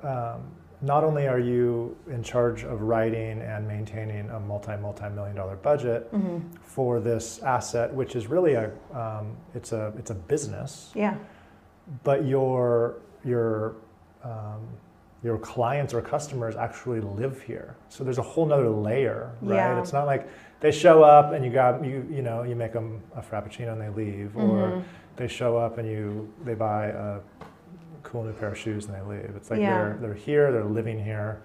um, 0.02 0.40
not 0.83 1.05
only 1.05 1.29
are 1.29 1.39
you 1.39 1.97
in 2.11 2.23
charge 2.23 2.65
of 2.65 2.83
writing 2.83 3.41
and 3.43 3.67
maintaining 3.69 4.31
a 4.31 4.41
multi 4.41 4.77
multi 4.77 5.09
million 5.11 5.37
dollar 5.37 5.57
budget 5.57 6.11
mhm. 6.13 6.43
for 6.63 7.01
this 7.01 7.43
asset, 7.43 7.93
which 7.93 8.17
is 8.17 8.27
really 8.29 8.55
a 8.55 8.71
um, 8.95 9.37
it's 9.55 9.73
a 9.73 9.93
it's 9.99 10.11
a 10.11 10.15
business, 10.15 10.91
yeah, 10.95 11.17
but 12.03 12.25
your 12.25 12.97
your 13.25 13.75
um, 14.25 14.67
your 15.23 15.37
clients 15.39 15.93
or 15.93 16.01
customers 16.01 16.57
actually 16.57 17.01
live 17.01 17.43
here. 17.43 17.77
So 17.91 18.05
there's 18.05 18.19
a 18.19 18.23
whole 18.23 18.47
nother 18.47 18.71
layer, 18.71 19.33
right? 19.43 19.57
Yeah. 19.57 19.81
It's 19.81 19.93
not 19.93 20.07
like 20.07 20.27
they 20.61 20.71
show 20.71 21.03
up 21.03 21.33
and 21.33 21.45
you 21.45 21.51
got 21.51 21.85
you 21.85 22.07
you 22.11 22.23
know 22.23 22.43
you 22.43 22.55
make 22.57 22.73
them 22.73 23.03
a 23.15 23.21
frappuccino 23.21 23.73
and 23.73 23.81
they 23.81 23.91
leave, 23.91 24.35
or 24.37 24.69
Mhm. 24.69 24.83
they 25.17 25.29
show 25.29 25.59
up 25.59 25.77
and 25.77 25.87
you 25.87 26.33
they 26.45 26.55
buy 26.55 26.87
a 26.87 27.19
cool 28.02 28.25
new 28.25 28.33
pair 28.33 28.49
of 28.50 28.59
shoes 28.59 28.87
and 28.87 28.95
they 28.95 29.00
leave. 29.02 29.33
It's 29.37 29.50
like 29.50 29.61
Yeah. 29.61 29.75
they're 29.78 29.99
they're 30.00 30.14
here, 30.14 30.52
they're 30.52 30.64
living 30.64 31.02
here. 31.02 31.40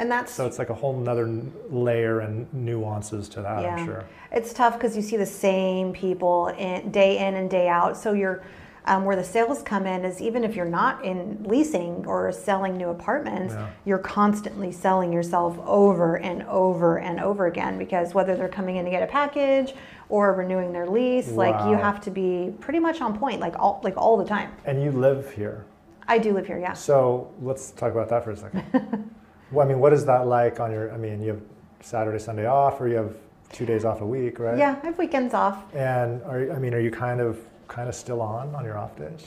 and 0.00 0.08
that's 0.10 0.32
So 0.32 0.46
it's 0.46 0.58
like 0.60 0.70
a 0.70 0.74
whole 0.74 0.96
nother 0.96 1.26
layer 1.70 2.20
and 2.20 2.46
nuances 2.54 3.28
to 3.30 3.42
that. 3.42 3.62
Yeah. 3.62 3.74
I'm 3.74 3.84
sure. 3.84 4.04
It's 4.30 4.52
tough 4.52 4.74
because 4.74 4.94
you 4.96 5.02
see 5.02 5.16
the 5.16 5.26
same 5.26 5.92
people 5.92 6.48
in, 6.48 6.92
day 6.92 7.18
in 7.18 7.34
and 7.34 7.50
day 7.50 7.66
out. 7.68 7.96
So 7.96 8.12
you're 8.12 8.42
um, 8.84 9.04
where 9.04 9.16
the 9.16 9.24
sales 9.24 9.60
come 9.62 9.86
in 9.86 10.04
is 10.06 10.18
even 10.22 10.44
if 10.44 10.56
you're 10.56 10.64
not 10.64 11.04
in 11.04 11.42
leasing 11.44 12.06
or 12.06 12.32
selling 12.32 12.76
new 12.78 12.88
apartments, 12.88 13.52
Yeah. 13.52 13.66
you're 13.84 13.98
constantly 13.98 14.72
selling 14.72 15.12
yourself 15.12 15.58
over 15.66 16.16
and 16.16 16.42
over 16.44 16.98
and 16.98 17.20
over 17.20 17.46
again 17.46 17.76
because 17.76 18.14
whether 18.14 18.34
they're 18.34 18.48
coming 18.48 18.76
in 18.76 18.86
to 18.86 18.90
get 18.90 19.02
a 19.02 19.06
package 19.06 19.74
or 20.08 20.32
renewing 20.32 20.72
their 20.72 20.86
lease, 20.86 21.32
like 21.32 21.54
you 21.68 21.76
have 21.76 22.00
to 22.02 22.10
be 22.10 22.54
pretty 22.60 22.78
much 22.78 23.02
on 23.02 23.18
point, 23.18 23.40
like 23.40 23.58
all 23.58 23.80
like 23.84 23.96
all 23.98 24.16
the 24.16 24.24
time. 24.24 24.52
And 24.64 24.82
you 24.82 24.90
live 24.90 25.32
here. 25.32 25.66
I 26.08 26.18
do 26.18 26.32
live 26.32 26.46
here, 26.46 26.58
yeah. 26.58 26.72
So 26.72 27.30
let's 27.42 27.70
talk 27.70 27.92
about 27.92 28.08
that 28.08 28.24
for 28.24 28.30
a 28.30 28.36
second. 28.36 28.64
well, 29.52 29.64
I 29.64 29.68
mean, 29.68 29.78
what 29.78 29.92
is 29.92 30.04
that 30.06 30.26
like 30.26 30.58
on 30.58 30.72
your, 30.72 30.92
I 30.92 30.96
mean, 30.96 31.22
you 31.22 31.28
have 31.30 31.42
Saturday, 31.80 32.18
Sunday 32.18 32.46
off, 32.46 32.80
or 32.80 32.88
you 32.88 32.96
have 32.96 33.14
two 33.52 33.66
days 33.66 33.84
off 33.84 34.00
a 34.00 34.06
week, 34.06 34.38
right? 34.38 34.56
Yeah, 34.58 34.78
I 34.82 34.86
have 34.86 34.98
weekends 34.98 35.34
off. 35.34 35.74
And 35.74 36.22
are, 36.22 36.50
I 36.52 36.58
mean, 36.58 36.72
are 36.74 36.80
you 36.80 36.90
kind 36.90 37.20
of, 37.20 37.38
kind 37.68 37.88
of 37.88 37.94
still 37.94 38.22
on 38.22 38.54
on 38.54 38.64
your 38.64 38.78
off 38.78 38.96
days? 38.96 39.26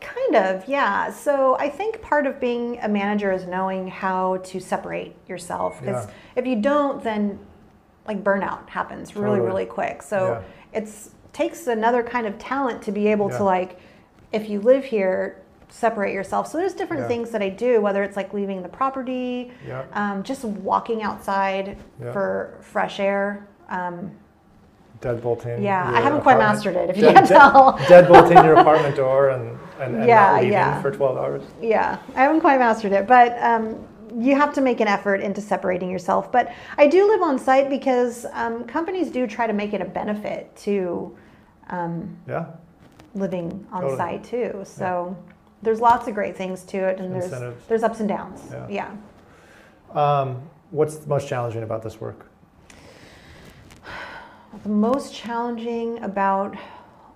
Kind 0.00 0.34
of, 0.36 0.66
yeah. 0.66 1.10
So 1.12 1.58
I 1.58 1.68
think 1.68 2.00
part 2.00 2.26
of 2.26 2.40
being 2.40 2.78
a 2.80 2.88
manager 2.88 3.32
is 3.32 3.46
knowing 3.46 3.86
how 3.88 4.38
to 4.38 4.58
separate 4.58 5.14
yourself. 5.28 5.78
Because 5.80 6.06
Yeah. 6.06 6.12
if 6.36 6.46
you 6.46 6.56
don't, 6.56 7.02
then 7.04 7.38
like 8.06 8.24
burnout 8.24 8.66
happens 8.70 9.14
really, 9.14 9.36
Totally. 9.36 9.46
really 9.46 9.66
quick. 9.66 10.02
So 10.02 10.40
Yeah. 10.72 10.78
it's 10.80 11.10
takes 11.34 11.66
another 11.66 12.02
kind 12.02 12.26
of 12.26 12.38
talent 12.38 12.82
to 12.82 12.90
be 12.92 13.08
able 13.08 13.30
Yeah. 13.30 13.38
to 13.38 13.44
like, 13.44 13.78
if 14.32 14.48
you 14.48 14.60
live 14.60 14.84
here, 14.84 15.36
separate 15.70 16.12
yourself. 16.12 16.46
So 16.48 16.58
there's 16.58 16.74
different 16.74 17.02
Yeah. 17.02 17.08
things 17.08 17.30
that 17.30 17.42
I 17.42 17.48
do, 17.48 17.80
whether 17.80 18.02
it's 18.02 18.16
like 18.16 18.34
leaving 18.34 18.62
the 18.62 18.68
property, 18.68 19.52
Yeah. 19.66 19.82
um, 19.94 20.22
just 20.22 20.44
walking 20.44 21.02
outside 21.02 21.76
Yeah. 22.02 22.12
for 22.12 22.54
fresh 22.60 23.00
air. 23.00 23.46
Um, 23.68 24.10
Deadbolting. 25.00 25.62
yeah, 25.62 25.90
I 25.94 26.00
haven't 26.00 26.20
quite 26.20 26.34
apartment- 26.34 26.38
mastered 26.40 26.76
it, 26.76 26.90
if 26.90 26.96
you 26.96 27.02
Dead- 27.04 27.14
can't 27.14 27.28
dead- 27.28 27.38
tell. 27.38 27.72
Deadbolting 27.78 28.44
your 28.44 28.54
apartment 28.58 28.96
door 28.96 29.30
and, 29.30 29.58
and, 29.80 29.96
and 29.96 30.06
Yeah, 30.06 30.26
not 30.32 30.34
leaving 30.36 30.52
yeah. 30.52 30.82
for 30.82 30.90
12 30.90 31.16
hours. 31.16 31.42
Yeah, 31.62 31.96
I 32.14 32.20
haven't 32.22 32.40
quite 32.40 32.58
mastered 32.58 32.92
it, 32.92 33.06
but 33.06 33.42
um, 33.42 33.76
you 34.18 34.34
have 34.36 34.52
to 34.54 34.60
make 34.60 34.80
an 34.80 34.88
effort 34.88 35.20
into 35.22 35.40
separating 35.40 35.88
yourself. 35.88 36.30
But 36.30 36.52
I 36.76 36.86
do 36.88 37.06
live 37.08 37.22
on 37.22 37.38
site 37.38 37.70
because 37.70 38.26
um, 38.34 38.64
companies 38.64 39.10
do 39.10 39.26
try 39.26 39.46
to 39.46 39.52
make 39.54 39.72
it 39.72 39.80
a 39.80 39.84
benefit 39.86 40.54
to 40.56 41.16
um, 41.70 42.14
Yeah. 42.28 42.46
living 43.14 43.64
on 43.72 43.82
Totally. 43.82 43.96
site 43.96 44.24
too. 44.24 44.60
So 44.64 45.16
there's 45.62 45.80
lots 45.80 46.08
of 46.08 46.14
great 46.14 46.36
things 46.36 46.62
to 46.64 46.78
it, 46.78 47.00
and 47.00 47.14
there's 47.14 47.30
there's 47.68 47.82
ups 47.82 48.00
and 48.00 48.08
downs. 48.08 48.42
Yeah. 48.50 48.94
yeah. 49.94 50.20
Um, 50.20 50.42
what's 50.70 50.96
the 50.96 51.08
most 51.08 51.28
challenging 51.28 51.62
about 51.62 51.82
this 51.82 52.00
work? 52.00 52.26
The 54.62 54.68
most 54.68 55.14
challenging 55.14 56.02
about 56.02 56.56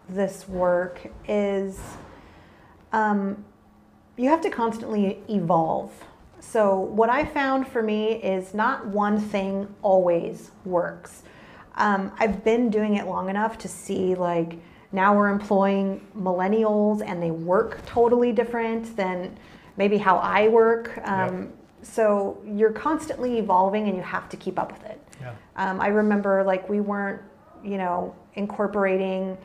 this 0.08 0.48
work 0.48 1.00
is 1.26 1.80
um, 2.92 3.44
you 4.16 4.28
have 4.28 4.40
to 4.42 4.50
constantly 4.50 5.18
evolve. 5.28 5.92
So, 6.40 6.78
what 6.78 7.10
I 7.10 7.24
found 7.24 7.66
for 7.66 7.82
me 7.82 8.12
is 8.12 8.54
not 8.54 8.86
one 8.86 9.18
thing 9.18 9.66
always 9.82 10.50
works. 10.64 11.22
Um, 11.76 12.12
I've 12.18 12.44
been 12.44 12.70
doing 12.70 12.94
it 12.96 13.06
long 13.06 13.28
enough 13.28 13.58
to 13.58 13.68
see 13.68 14.14
like 14.14 14.58
now 14.94 15.14
we're 15.16 15.28
employing 15.28 16.06
millennials 16.16 17.02
and 17.04 17.20
they 17.20 17.32
work 17.32 17.84
totally 17.84 18.30
different 18.30 18.96
than 18.96 19.36
maybe 19.76 19.98
how 19.98 20.18
I 20.18 20.48
work. 20.48 21.00
Um, 21.04 21.52
So, 21.82 22.38
you're 22.46 22.72
constantly 22.72 23.38
evolving 23.38 23.88
and 23.88 23.96
you 23.96 24.02
have 24.02 24.30
to 24.30 24.38
keep 24.38 24.58
up 24.58 24.72
with 24.72 24.84
it. 24.86 24.98
Yeah. 25.20 25.34
Um, 25.56 25.80
I 25.82 25.88
remember 25.88 26.42
like 26.42 26.66
we 26.66 26.80
weren't, 26.80 27.20
you 27.62 27.76
know, 27.76 28.14
incorporating, 28.34 29.36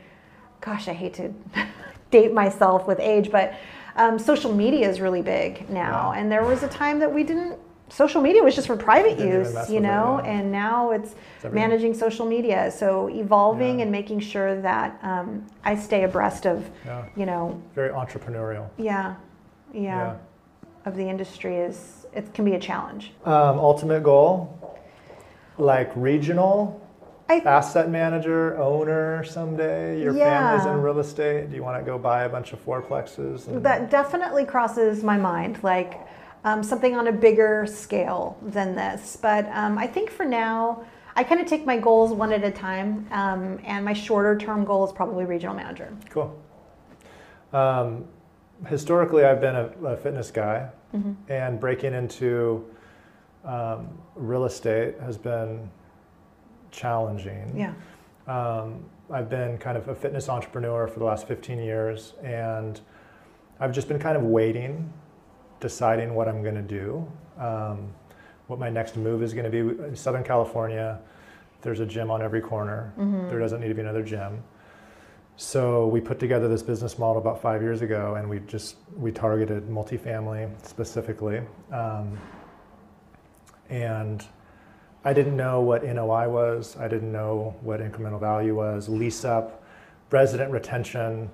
gosh, 0.62 0.88
I 0.88 0.94
hate 0.94 1.16
to 1.16 1.34
date 2.12 2.32
myself 2.32 2.88
with 2.88 3.00
age, 3.00 3.30
but 3.30 3.56
um, 3.98 4.18
social 4.18 4.54
media 4.54 4.88
is 4.90 5.02
really 5.02 5.22
big 5.22 5.70
now. 5.70 6.14
Yeah. 6.14 6.22
And 6.22 6.32
there 6.32 6.46
was 6.46 6.64
a 6.64 6.70
time 6.70 7.00
that 7.00 7.14
we 7.14 7.24
didn't, 7.24 7.60
social 7.90 8.22
media 8.22 8.44
was 8.44 8.56
just 8.56 8.68
for 8.68 8.76
private 8.76 9.20
use, 9.20 9.70
you 9.70 9.80
know, 9.80 10.22
yeah. 10.24 10.32
and 10.32 10.52
now 10.52 10.92
it's 10.92 11.16
It's 11.44 11.54
managing 11.54 11.94
social 11.94 12.26
media. 12.26 12.72
So 12.72 13.10
evolving 13.10 13.80
Yeah. 13.80 13.84
and 13.84 13.92
making 13.92 14.20
sure 14.20 14.62
that 14.62 14.98
um, 15.04 15.46
I 15.64 15.76
stay 15.76 16.04
abreast 16.04 16.46
of, 16.46 16.70
Yeah. 16.86 17.06
you 17.16 17.26
know, 17.26 17.60
Very 17.76 17.90
entrepreneurial. 17.90 18.68
yeah, 18.78 19.16
yeah, 19.74 20.16
of 20.86 20.96
the 20.96 21.08
industry 21.08 21.58
is, 21.58 22.06
it 22.14 22.34
can 22.34 22.46
be 22.46 22.54
a 22.56 22.60
challenge. 22.60 23.12
Um, 23.26 23.60
ultimate 23.60 24.04
goal, 24.04 24.56
like 25.58 25.92
regional 25.96 26.80
I 27.28 27.40
asset 27.46 27.90
manager, 27.90 28.58
owner 28.58 29.24
someday. 29.24 30.02
Your 30.02 30.14
family's 30.14 30.66
in 30.66 30.82
real 30.82 30.98
estate. 31.00 31.50
Do 31.52 31.56
you 31.56 31.64
want 31.64 31.80
to 31.80 31.86
go 31.86 32.00
buy 32.00 32.24
a 32.24 32.30
bunch 32.30 32.54
of 32.54 32.66
fourplexes? 32.66 33.48
and- 33.48 33.64
That 33.64 33.92
definitely 33.92 34.46
crosses 34.46 35.04
my 35.04 35.16
mind, 35.18 35.60
like 35.64 36.00
um, 36.44 36.64
something 36.64 36.96
on 36.96 37.08
a 37.08 37.12
bigger 37.12 37.66
scale 37.68 38.38
than 38.42 38.76
this. 38.76 39.18
But 39.22 39.50
um, 39.54 39.78
I 39.78 39.88
think 39.88 40.10
for 40.10 40.26
now, 40.26 40.86
I 41.16 41.24
kind 41.24 41.42
of 41.42 41.48
take 41.48 41.66
my 41.66 41.78
goals 41.78 42.12
one 42.14 42.32
at 42.32 42.44
a 42.44 42.52
time, 42.52 43.08
um, 43.12 43.60
and 43.66 43.84
my 43.84 43.94
shorter 43.94 44.38
term 44.38 44.64
goal 44.64 44.86
is 44.86 44.92
probably 44.94 45.26
regional 45.26 45.56
manager. 45.56 45.94
Cool. 46.10 46.40
Um, 47.52 48.06
historically, 48.68 49.24
I've 49.26 49.42
been 49.42 49.56
a, 49.56 49.66
a 49.86 49.98
fitness 49.98 50.32
guy, 50.32 50.70
Mm-hmm. 50.92 51.32
and 51.32 51.60
breaking 51.60 51.94
into 51.94 52.66
um, 53.46 53.90
real 54.16 54.46
estate 54.46 54.96
has 55.00 55.20
been 55.20 55.70
challenging. 56.72 57.54
Yeah. 57.56 57.74
Um, 58.28 58.84
I've 59.12 59.30
been 59.30 59.60
kind 59.60 59.78
of 59.78 59.88
a 59.88 59.94
fitness 59.94 60.30
entrepreneur 60.30 60.88
for 60.88 60.98
the 60.98 61.06
last 61.06 61.28
15 61.28 61.60
years, 61.60 62.14
and 62.24 62.82
I've 63.60 63.72
just 63.72 63.88
been 63.88 64.00
kind 64.00 64.18
of 64.18 64.24
waiting, 64.24 64.92
deciding 65.60 66.16
what 66.16 66.28
I'm 66.28 66.42
going 66.42 66.56
to 66.56 66.62
do, 66.62 67.08
um, 67.38 67.94
what 68.48 68.60
my 68.60 68.70
next 68.70 68.96
move 68.96 69.22
is 69.24 69.34
going 69.34 69.50
to 69.50 69.52
be. 69.52 69.60
In 69.60 69.96
Southern 69.96 70.24
California, 70.24 71.00
there's 71.62 71.80
a 71.80 71.86
gym 71.86 72.10
on 72.10 72.22
every 72.22 72.42
corner. 72.42 72.94
Mm-hmm. 72.98 73.30
There 73.30 73.40
doesn't 73.40 73.60
need 73.62 73.68
to 73.68 73.74
be 73.74 73.82
another 73.82 74.04
gym. 74.04 74.44
So 75.36 75.88
we 75.88 76.02
put 76.02 76.20
together 76.20 76.50
this 76.50 76.62
business 76.62 77.00
model 77.00 77.22
about 77.22 77.42
five 77.42 77.62
years 77.62 77.82
ago, 77.82 78.16
and 78.16 78.30
we 78.30 78.40
just 78.40 78.76
we 78.98 79.12
targeted 79.12 79.70
multifamily 79.70 80.50
specifically, 80.68 81.42
um, 81.72 82.20
and 83.70 84.26
I 85.06 85.14
didn't 85.14 85.38
know 85.38 85.62
what 85.62 85.86
NOI 85.86 86.28
was. 86.28 86.76
I 86.78 86.90
didn't 86.90 87.14
know 87.14 87.56
what 87.62 87.80
incremental 87.80 88.20
value 88.20 88.54
was. 88.54 88.90
Lease 88.90 89.24
up, 89.24 89.64
resident 90.12 90.52
retention. 90.52 91.30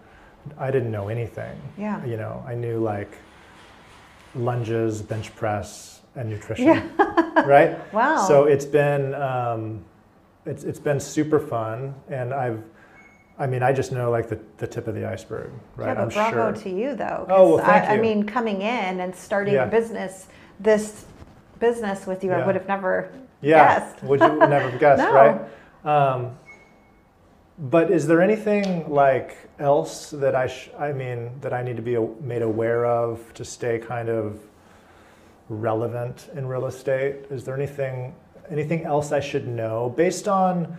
I 0.55 0.69
didn't 0.69 0.91
know 0.91 1.07
anything. 1.07 1.59
Yeah. 1.75 2.05
You 2.05 2.17
know, 2.17 2.43
I 2.47 2.53
knew 2.53 2.77
like 2.77 3.17
lunges, 4.35 5.01
bench 5.01 5.35
press, 5.35 6.01
and 6.15 6.29
nutrition. 6.29 6.65
Yeah. 6.67 7.43
right. 7.45 7.93
Wow. 7.93 8.25
So 8.27 8.45
it's 8.45 8.65
been 8.65 9.13
um, 9.15 9.83
it's 10.45 10.63
it's 10.63 10.79
been 10.79 10.99
super 10.99 11.39
fun, 11.39 11.95
and 12.09 12.33
I've. 12.33 12.63
I 13.37 13.47
mean, 13.47 13.63
I 13.63 13.73
just 13.73 13.91
know 13.91 14.09
like 14.11 14.29
the, 14.29 14.39
the 14.59 14.67
tip 14.67 14.87
of 14.87 14.95
the 14.95 15.05
iceberg, 15.05 15.51
right? 15.75 15.87
yeah, 15.87 15.93
but 15.95 16.01
I'm 16.03 16.07
bravo 16.07 16.53
sure. 16.53 16.63
to 16.63 16.69
you 16.69 16.95
though. 16.95 17.25
Oh, 17.29 17.55
well, 17.55 17.65
thank 17.65 17.89
I, 17.89 17.95
I 17.95 17.99
mean, 17.99 18.23
coming 18.23 18.61
in 18.61 19.01
and 19.01 19.13
starting 19.13 19.55
Yeah. 19.55 19.65
a 19.65 19.69
business, 19.69 20.27
this 20.57 21.03
business 21.59 22.07
with 22.07 22.23
you, 22.23 22.31
I 22.31 22.45
would 22.45 22.55
have 22.55 22.65
never 22.65 23.11
yeah, 23.41 23.79
guessed. 23.79 24.03
would 24.03 24.21
you 24.21 24.37
never 24.37 24.69
have 24.71 24.79
guessed, 24.79 24.99
No. 24.99 25.13
right? 25.13 25.41
Um, 25.83 26.37
but 27.57 27.89
is 27.89 28.05
there 28.07 28.21
anything 28.21 28.89
like 28.89 29.37
else 29.59 30.09
that 30.11 30.35
I 30.35 30.47
sh- 30.47 30.69
I 30.77 30.91
mean 30.91 31.39
that 31.41 31.53
I 31.53 31.63
need 31.63 31.77
to 31.77 31.81
be 31.81 31.97
made 32.21 32.41
aware 32.41 32.85
of 32.85 33.33
to 33.35 33.45
stay 33.45 33.79
kind 33.79 34.09
of 34.09 34.41
relevant 35.47 36.29
in 36.35 36.47
real 36.47 36.65
estate? 36.65 37.25
Is 37.29 37.45
there 37.45 37.55
anything 37.55 38.13
anything 38.49 38.83
else 38.83 39.11
I 39.11 39.21
should 39.21 39.47
know 39.47 39.93
based 39.95 40.27
on 40.27 40.77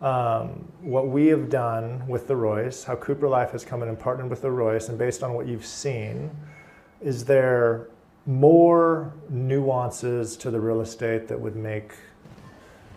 um, 0.00 0.72
what 0.80 1.08
we 1.08 1.26
have 1.28 1.48
done 1.48 2.06
with 2.08 2.26
the 2.26 2.36
Royce, 2.36 2.84
how 2.84 2.96
Cooper 2.96 3.28
Life 3.28 3.52
has 3.52 3.64
come 3.64 3.82
in 3.82 3.88
and 3.88 3.98
partnered 3.98 4.28
with 4.28 4.42
the 4.42 4.50
Royce, 4.50 4.88
and 4.88 4.98
based 4.98 5.22
on 5.22 5.34
what 5.34 5.46
you've 5.46 5.64
seen, 5.64 6.30
is 7.00 7.24
there 7.24 7.88
more 8.26 9.12
nuances 9.28 10.36
to 10.38 10.50
the 10.50 10.60
real 10.60 10.80
estate 10.80 11.28
that 11.28 11.38
would 11.38 11.56
make 11.56 11.92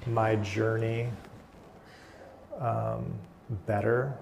my 0.05 0.35
journey 0.37 1.09
um, 2.59 3.13
better? 3.65 4.13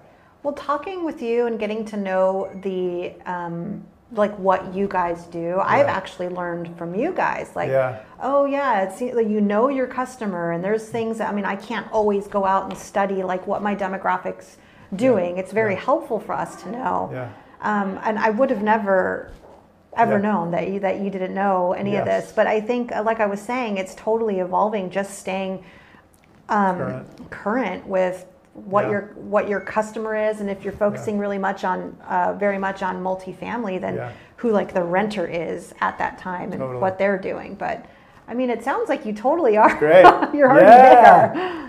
Well, 0.42 0.54
talking 0.54 1.04
with 1.04 1.22
you 1.22 1.46
and 1.46 1.58
getting 1.58 1.84
to 1.86 1.96
know 1.96 2.50
the 2.62 3.14
um, 3.28 3.84
like 4.12 4.36
what 4.38 4.72
you 4.72 4.86
guys 4.86 5.24
do, 5.24 5.58
I've 5.60 5.86
actually 5.86 6.28
learned 6.28 6.76
from 6.78 6.94
you 6.94 7.12
guys. 7.12 7.50
Like, 7.56 7.70
yeah, 7.70 7.98
oh 8.20 8.44
yeah, 8.44 8.82
it's 8.82 9.00
like 9.00 9.26
you 9.28 9.40
know 9.40 9.68
your 9.68 9.88
customer, 9.88 10.52
and 10.52 10.62
there's 10.62 10.88
things 10.88 11.18
that 11.18 11.28
I 11.28 11.34
mean 11.34 11.44
I 11.44 11.56
can't 11.56 11.90
always 11.90 12.28
go 12.28 12.44
out 12.44 12.68
and 12.68 12.78
study 12.78 13.22
like 13.24 13.46
what 13.46 13.62
my 13.62 13.74
demographics 13.74 14.56
doing. 14.94 15.38
It's 15.38 15.50
very 15.52 15.74
Yeah. 15.74 15.80
helpful 15.80 16.20
for 16.20 16.32
us 16.32 16.62
to 16.62 16.70
know. 16.70 17.10
yeah, 17.12 17.28
Um, 17.60 17.98
and 18.04 18.18
I 18.18 18.30
would 18.30 18.50
have 18.50 18.62
never 18.62 19.30
ever 19.96 20.12
Yeah. 20.12 20.18
known 20.30 20.50
that 20.52 20.68
you 20.68 20.78
that 20.78 21.00
you 21.00 21.10
didn't 21.10 21.34
know 21.34 21.72
any 21.72 21.96
of 21.96 22.04
this. 22.04 22.30
But 22.30 22.46
I 22.46 22.60
think, 22.60 22.94
uh, 22.94 23.02
like 23.02 23.18
I 23.18 23.26
was 23.26 23.40
saying, 23.40 23.78
it's 23.78 23.94
totally 23.96 24.38
evolving. 24.40 24.90
Just 24.90 25.18
staying 25.18 25.64
um, 26.48 26.76
Current. 26.78 27.30
current 27.30 27.86
with 27.86 28.26
what 28.54 28.84
Yeah. 28.84 28.90
your 28.90 29.00
what 29.16 29.48
your 29.48 29.60
customer 29.60 30.14
is, 30.16 30.40
and 30.40 30.48
if 30.48 30.64
you're 30.64 30.72
focusing 30.72 31.18
really 31.18 31.38
much 31.38 31.64
on 31.64 31.96
uh, 32.08 32.32
very 32.34 32.58
much 32.58 32.82
on 32.82 33.02
multifamily, 33.02 33.80
then 33.80 33.96
Yeah. 33.96 34.12
who 34.36 34.50
like 34.50 34.72
the 34.72 34.82
renter 34.82 35.26
is 35.26 35.74
at 35.80 35.98
that 35.98 36.18
time 36.18 36.52
and 36.52 36.60
Totally. 36.60 36.78
what 36.80 36.98
they're 36.98 37.18
doing. 37.18 37.54
But 37.54 37.84
I 38.28 38.34
mean, 38.34 38.48
it 38.50 38.64
sounds 38.64 38.88
like 38.88 39.04
you 39.04 39.12
totally 39.12 39.56
are. 39.56 39.76
Great. 39.76 40.04
you're 40.34 40.50
already 40.50 40.66
Yeah. 40.66 41.68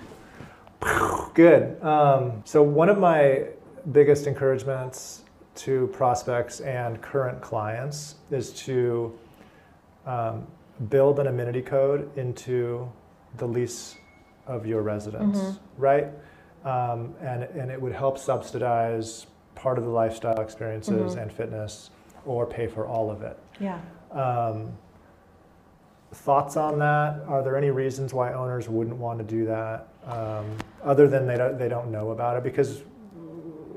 there. 0.82 1.30
Good. 1.34 1.84
Um, 1.84 2.42
so 2.46 2.64
one 2.64 2.90
of 2.90 2.98
my 2.98 3.46
biggest 3.92 4.26
encouragements 4.28 5.24
to 5.56 5.88
prospects 5.88 6.60
and 6.62 7.02
current 7.02 7.42
clients 7.42 8.16
is 8.32 8.54
to 8.66 9.14
um, 10.06 10.46
build 10.90 11.20
an 11.20 11.28
amenity 11.28 11.62
code 11.62 12.10
into 12.18 12.90
the 13.38 13.46
lease 13.46 13.97
of 14.48 14.66
your 14.66 14.82
residence, 14.82 15.60
right? 15.78 16.08
Um, 16.66 17.14
and, 17.22 17.44
and 17.44 17.72
it 17.72 17.82
would 17.82 17.94
help 17.94 18.18
subsidize 18.18 19.28
part 19.56 19.78
of 19.78 19.84
the 19.84 19.90
lifestyle 19.90 20.40
experiences 20.42 21.16
and 21.16 21.32
fitness 21.32 21.90
or 22.26 22.46
pay 22.46 22.68
for 22.68 22.86
all 22.86 23.10
of 23.10 23.22
it. 23.22 23.38
Yeah. 23.60 23.80
Um, 24.12 24.72
thoughts 26.12 26.58
on 26.58 26.80
that? 26.80 27.24
Are 27.28 27.44
there 27.44 27.58
any 27.58 27.70
reasons 27.70 28.14
why 28.14 28.34
owners 28.34 28.70
wouldn't 28.70 28.98
want 28.98 29.20
to 29.20 29.26
do 29.26 29.46
that, 29.46 29.88
um, 30.06 30.46
other 30.84 31.08
than 31.08 31.28
they 31.28 31.38
don't, 31.38 31.58
they 31.58 31.70
don't 31.70 31.92
know 31.92 32.12
about 32.12 32.38
it? 32.38 32.44
Because 32.44 32.84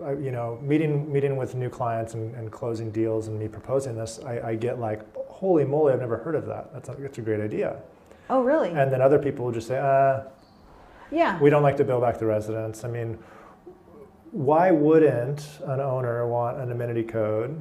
uh, 0.02 0.16
you 0.16 0.30
know, 0.30 0.58
meeting 0.62 1.12
meeting 1.12 1.36
with 1.36 1.54
new 1.54 1.68
clients 1.68 2.14
and, 2.14 2.34
and 2.34 2.50
closing 2.50 2.90
deals 2.90 3.28
and 3.28 3.38
me 3.38 3.48
proposing 3.48 3.94
this, 3.96 4.18
I, 4.24 4.40
I 4.50 4.54
get 4.54 4.78
like, 4.78 5.00
holy 5.28 5.64
moly, 5.64 5.92
I've 5.92 6.00
never 6.00 6.16
heard 6.16 6.34
of 6.34 6.46
that. 6.46 6.72
That's 6.72 6.88
a, 6.88 6.92
that's 6.98 7.18
a 7.18 7.20
great 7.20 7.40
idea. 7.40 7.76
Oh, 8.30 8.42
really? 8.42 8.70
And 8.70 8.90
then 8.92 9.02
other 9.02 9.18
people 9.18 9.44
will 9.44 9.52
just 9.52 9.68
say, 9.68 9.78
uh, 9.78 10.22
yeah. 11.10 11.38
we 11.40 11.50
don't 11.50 11.62
like 11.62 11.76
to 11.78 11.84
bill 11.84 12.00
back 12.00 12.18
the 12.18 12.26
residents. 12.26 12.84
I 12.84 12.88
mean, 12.88 13.18
why 14.32 14.70
wouldn't 14.70 15.46
an 15.64 15.80
owner 15.80 16.26
want 16.26 16.58
an 16.58 16.70
amenity 16.70 17.02
code 17.02 17.60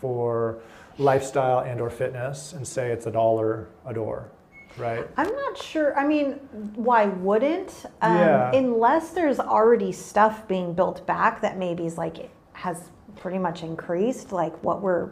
for 0.00 0.60
lifestyle 0.98 1.60
and 1.60 1.80
or 1.80 1.90
fitness 1.90 2.52
and 2.52 2.66
say 2.66 2.90
it's 2.90 3.06
a 3.06 3.10
dollar 3.10 3.68
a 3.86 3.94
door, 3.94 4.30
right? 4.76 5.06
I'm 5.16 5.28
not 5.28 5.56
sure. 5.56 5.96
I 5.98 6.06
mean, 6.06 6.32
why 6.74 7.06
wouldn't? 7.06 7.86
Um, 8.00 8.16
Yeah. 8.16 8.52
Unless 8.52 9.10
there's 9.10 9.38
already 9.38 9.92
stuff 9.92 10.46
being 10.48 10.74
built 10.74 11.06
back 11.06 11.40
that 11.40 11.56
maybe 11.56 11.86
is 11.86 11.96
like 11.96 12.30
has 12.54 12.90
pretty 13.16 13.38
much 13.38 13.62
increased, 13.62 14.32
like 14.32 14.62
what 14.62 14.82
we're 14.82 15.10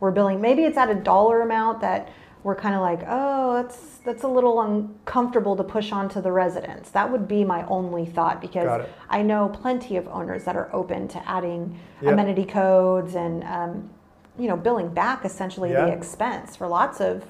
we're 0.00 0.12
billing. 0.12 0.40
Maybe 0.40 0.64
it's 0.64 0.78
at 0.78 0.90
a 0.90 0.94
dollar 0.94 1.42
amount 1.42 1.80
that 1.80 2.08
we're 2.44 2.54
kind 2.54 2.74
of 2.74 2.80
like, 2.80 3.00
oh, 3.08 3.54
that's 3.62 3.98
that's 4.04 4.22
a 4.22 4.28
little 4.28 4.60
uncomfortable 4.60 5.56
to 5.56 5.64
push 5.64 5.92
onto 5.92 6.20
the 6.20 6.30
residents. 6.32 6.90
That 6.90 7.10
would 7.10 7.26
be 7.28 7.44
my 7.44 7.66
only 7.66 8.06
thought 8.06 8.40
because. 8.40 8.66
I 9.10 9.22
know 9.22 9.48
plenty 9.48 9.96
of 9.96 10.06
owners 10.08 10.44
that 10.44 10.54
are 10.56 10.68
open 10.74 11.08
to 11.08 11.28
adding 11.28 11.78
Yep. 12.02 12.12
amenity 12.12 12.44
codes 12.44 13.14
and 13.16 13.42
um, 13.44 13.90
you 14.38 14.46
know 14.48 14.56
billing 14.56 14.90
back 14.90 15.24
essentially 15.24 15.70
Yeah. 15.72 15.86
the 15.86 15.92
expense 15.92 16.54
for 16.56 16.68
lots 16.68 17.00
of 17.00 17.24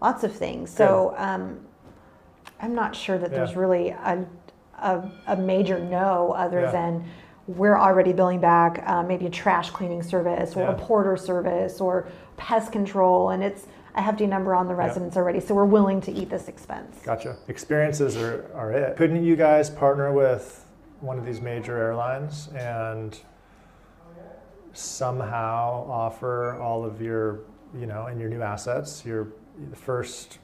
lots 0.00 0.24
of 0.24 0.32
things. 0.32 0.70
So 0.70 1.14
um, 1.18 1.60
I'm 2.62 2.74
not 2.74 2.94
sure 2.96 3.18
that 3.18 3.30
there's 3.30 3.54
really 3.56 3.90
a, 3.90 4.24
a, 4.80 5.10
a 5.26 5.36
major 5.36 5.78
no 5.78 6.32
other 6.32 6.60
Yeah. 6.62 6.70
than 6.70 7.04
we're 7.48 7.78
already 7.78 8.12
billing 8.12 8.40
back 8.40 8.82
uh, 8.86 9.02
maybe 9.02 9.26
a 9.26 9.30
trash 9.30 9.70
cleaning 9.70 10.02
service 10.02 10.54
or 10.56 10.64
a 10.68 10.74
porter 10.74 11.16
service 11.16 11.80
or 11.80 12.06
pest 12.36 12.70
control, 12.72 13.30
and 13.30 13.42
it's 13.42 13.66
a 13.94 14.02
hefty 14.02 14.26
number 14.26 14.54
on 14.54 14.68
the 14.68 14.74
residents 14.74 15.16
already. 15.16 15.40
So 15.40 15.54
we're 15.54 15.64
willing 15.64 16.00
to 16.02 16.12
eat 16.12 16.30
this 16.30 16.48
expense. 16.48 16.98
Gotcha. 17.04 17.36
Experiences 17.48 18.16
are, 18.16 18.50
are 18.54 18.72
it. 18.72 18.96
Couldn't 18.96 19.24
you 19.24 19.36
guys 19.36 19.70
partner 19.70 20.12
with 20.12 20.64
one 21.00 21.18
of 21.18 21.24
these 21.24 21.40
major 21.40 21.76
airlines 21.76 22.48
and 22.54 23.18
somehow 24.72 25.86
offer 25.88 26.60
all 26.60 26.84
of 26.84 27.00
your, 27.00 27.40
you 27.78 27.86
know, 27.86 28.06
and 28.06 28.20
your 28.20 28.28
new 28.28 28.42
assets, 28.42 29.04
your 29.04 29.28
first 29.74 30.38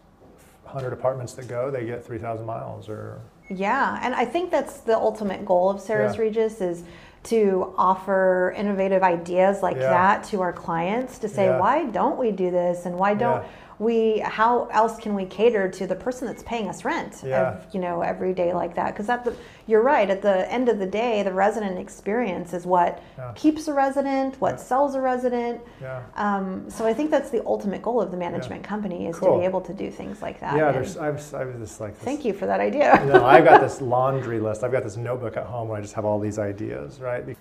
100 0.65 0.93
apartments 0.93 1.35
that 1.35 1.47
go, 1.49 1.71
they 1.71 1.85
get 1.85 2.05
3,000 2.05 2.45
miles 2.45 2.89
or 2.89 3.21
Yeah, 3.49 3.99
and 4.03 4.15
I 4.15 4.25
think 4.25 4.51
that's 4.51 4.79
the 4.79 4.97
ultimate 4.97 5.45
goal 5.45 5.71
of 5.71 5.81
Sares 5.81 6.17
Yeah. 6.17 6.23
Regis 6.23 6.61
is 6.61 6.85
to 7.25 7.73
offer 7.77 8.55
innovative 8.57 9.03
ideas 9.03 9.63
like 9.63 9.77
Yeah. 9.77 9.89
that 9.91 10.25
to 10.25 10.43
our 10.43 10.53
clients 10.53 11.19
to 11.19 11.29
say 11.29 11.47
Yeah. 11.47 11.59
why 11.59 11.85
don't 11.87 12.19
we 12.19 12.31
do 12.31 12.51
this 12.51 12.87
and 12.87 12.99
why 12.99 13.15
don't 13.15 13.43
Yeah. 13.43 13.49
We 13.79 14.19
how 14.21 14.67
else 14.67 14.97
can 14.99 15.15
we 15.15 15.25
cater 15.25 15.69
to 15.69 15.87
the 15.87 15.95
person 15.97 16.27
that's 16.27 16.43
paying 16.45 16.69
us 16.69 16.85
rent 16.85 17.23
Yeah. 17.25 17.57
ev- 17.57 17.67
you 17.73 17.81
know 17.81 18.01
every 18.03 18.33
day 18.33 18.53
like 18.53 18.75
that 18.77 18.93
because 18.95 19.07
the 19.07 19.35
you're 19.67 19.83
right 19.83 20.09
at 20.11 20.23
the 20.23 20.51
end 20.53 20.69
of 20.69 20.79
the 20.79 20.87
day 20.87 21.23
the 21.23 21.33
resident 21.33 21.79
experience 21.79 22.53
is 22.53 22.67
what 22.67 23.03
Yeah. 23.19 23.33
keeps 23.35 23.67
a 23.69 23.75
resident 23.75 24.41
what 24.41 24.53
Yeah. 24.55 24.57
sells 24.57 24.95
a 24.95 25.01
resident 25.01 25.61
yeah. 25.81 26.03
um, 26.17 26.69
so 26.71 26.87
I 26.87 26.95
think 26.95 27.11
that's 27.11 27.31
the 27.31 27.45
ultimate 27.47 27.83
goal 27.83 28.01
of 28.01 28.11
the 28.11 28.17
management 28.17 28.63
company 28.63 29.07
is 29.09 29.19
to 29.21 29.39
be 29.39 29.45
able 29.45 29.61
to 29.63 29.73
do 29.75 29.91
things 29.91 30.23
like 30.23 30.39
that 30.41 30.57
Yeah, 30.57 30.71
there's 30.73 30.97
I've 30.97 31.17
I've 31.35 31.59
just 31.59 31.81
like 31.81 31.95
this, 31.95 32.05
thank 32.05 32.25
you 32.25 32.33
for 32.33 32.47
that 32.47 32.61
idea 32.61 33.03
No, 33.07 33.25
I've 33.25 33.45
got 33.45 33.61
this 33.61 33.81
laundry 33.95 34.39
list. 34.41 34.63
I've 34.63 34.73
got 34.73 34.83
this 34.85 34.97
notebook 34.97 35.37
at 35.37 35.47
home 35.47 35.69
where 35.69 35.79
I 35.79 35.81
just 35.81 35.95
have 35.95 36.05
all 36.05 36.19
these 36.21 36.39
ideas, 36.39 37.01
right? 37.01 37.25
Be- 37.27 37.37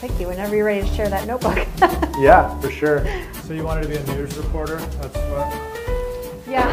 Thank 0.00 0.18
you. 0.18 0.28
Whenever 0.28 0.56
you're 0.56 0.64
ready 0.64 0.88
to 0.88 0.94
share 0.94 1.10
that 1.10 1.26
notebook. 1.26 1.58
Yeah, 2.18 2.58
for 2.60 2.70
sure. 2.70 3.06
So 3.44 3.54
you 3.54 3.64
wanted 3.64 3.82
to 3.82 3.88
be 3.88 3.96
a 3.96 4.02
news 4.14 4.36
reporter? 4.36 4.76
That's 4.76 5.16
what. 5.16 6.48
yeah. 6.48 6.68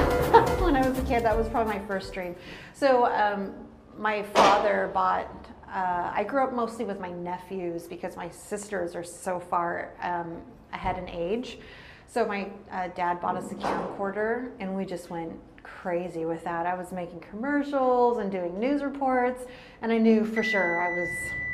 when 0.62 0.76
I 0.76 0.88
was 0.88 0.98
a 0.98 1.02
kid, 1.04 1.24
that 1.24 1.38
was 1.38 1.48
probably 1.48 1.74
my 1.74 1.86
first 1.88 2.14
dream. 2.14 2.36
So 2.74 3.06
um, 3.06 3.54
my 3.98 4.24
father 4.24 4.92
bought. 4.94 5.50
Uh, 5.70 6.12
I 6.14 6.26
grew 6.26 6.44
up 6.44 6.54
mostly 6.54 6.84
with 6.84 7.00
my 7.00 7.12
nephews 7.12 7.84
because 7.84 8.16
my 8.18 8.30
sisters 8.30 8.96
are 8.96 9.04
so 9.04 9.40
far 9.40 9.94
um, 10.02 10.42
ahead 10.74 10.98
in 10.98 11.10
age. 11.10 11.60
So 12.08 12.26
my 12.26 12.50
uh, 12.72 12.90
dad 12.90 13.22
bought 13.22 13.36
us 13.36 13.52
a 13.52 13.56
camcorder, 13.56 14.52
and 14.60 14.76
we 14.76 14.86
just 14.86 15.10
went 15.10 15.34
crazy 15.64 16.26
with 16.26 16.44
that. 16.44 16.66
I 16.66 16.76
was 16.76 16.92
making 16.92 17.22
commercials 17.30 18.18
and 18.18 18.32
doing 18.32 18.60
news 18.60 18.84
reports, 18.84 19.44
and 19.82 19.92
I 19.92 19.98
knew 19.98 20.26
for 20.26 20.44
sure 20.44 20.82
I 20.82 20.90
was 20.90 21.47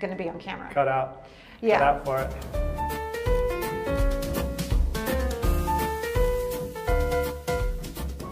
going 0.00 0.10
to 0.10 0.16
be 0.20 0.28
on 0.28 0.38
camera. 0.40 0.68
Cut 0.72 0.88
out. 0.88 1.26
Yeah. 1.60 1.78
Cut 1.78 1.86
out 1.86 2.04
for 2.04 2.20
it. 2.22 2.32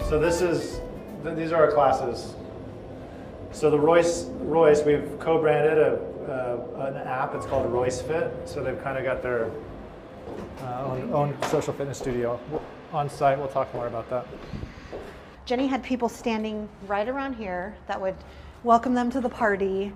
So 0.09 0.19
this 0.19 0.41
is, 0.41 0.81
th- 1.23 1.37
these 1.37 1.53
are 1.53 1.63
our 1.63 1.71
classes. 1.71 2.35
So 3.53 3.71
the 3.71 3.79
Royce, 3.79 4.25
Royce, 4.41 4.83
we've 4.83 5.07
co-branded 5.21 5.77
a, 5.77 6.01
uh, 6.27 6.87
an 6.87 6.97
app. 7.07 7.35
It's 7.35 7.45
called 7.45 7.71
Royce 7.71 8.01
Fit. 8.01 8.33
So 8.47 8.63
they've 8.65 8.83
kind 8.83 8.97
of 8.97 9.05
got 9.05 9.23
their 9.23 9.51
uh, 10.63 10.85
own, 10.87 11.13
own 11.13 11.37
social 11.51 11.75
fitness 11.75 11.99
studio 11.99 12.41
on 12.93 13.11
site. 13.11 13.39
We'll 13.39 13.49
talk 13.49 13.73
more 13.75 13.87
about 13.87 14.09
that. 14.09 14.27
Jenny 15.45 15.67
had 15.67 15.83
people 15.83 16.09
standing 16.09 16.69
right 16.87 17.09
around 17.09 17.35
here 17.35 17.77
that 17.87 18.01
would 18.01 18.17
welcome 18.65 18.95
them 18.95 19.11
to 19.11 19.21
the 19.21 19.29
party. 19.29 19.93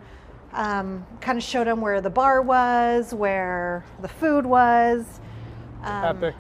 Um, 0.53 1.07
kind 1.21 1.38
of 1.38 1.45
showed 1.45 1.67
them 1.67 1.81
where 1.81 2.01
the 2.01 2.11
bar 2.11 2.43
was, 2.43 3.15
where 3.15 3.85
the 4.01 4.09
food 4.09 4.45
was. 4.45 5.21
Um, 5.83 6.05
epic. 6.05 6.35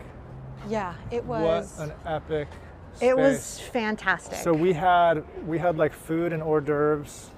Yeah, 0.68 0.94
it 1.10 1.24
was. 1.24 1.74
What 1.78 1.88
an 1.88 1.94
epic. 2.06 2.48
Space. 2.94 3.08
it 3.08 3.16
was 3.16 3.60
fantastic. 3.72 4.38
So 4.38 4.52
we 4.52 4.74
had 4.74 5.24
we 5.46 5.58
had 5.58 5.78
like 5.78 5.94
food 5.94 6.32
and 6.32 6.42
hors 6.42 6.60
d'oeuvres 6.60 7.30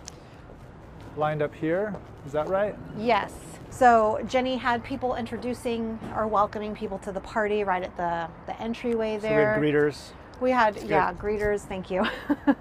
lined 1.16 1.42
up 1.42 1.54
here. 1.54 1.94
Is 2.26 2.32
that 2.32 2.48
right? 2.48 2.76
yes. 2.98 3.32
So 3.70 4.20
Jenny 4.28 4.56
had 4.56 4.84
people 4.84 5.16
introducing 5.16 5.98
or 6.16 6.26
welcoming 6.28 6.74
people 6.76 6.98
to 7.00 7.10
the 7.12 7.20
party 7.20 7.62
right 7.64 7.82
at 7.82 7.96
the 7.96 8.28
the 8.46 8.60
entryway 8.60 9.18
So 9.18 9.22
we 9.22 9.28
there. 9.28 9.54
had 9.54 9.62
greeters. 9.62 10.10
We 10.40 10.50
had, 10.50 10.76
yeah, 10.82 11.12
greeters. 11.14 11.60
Thank 11.60 11.90
you. 11.90 12.04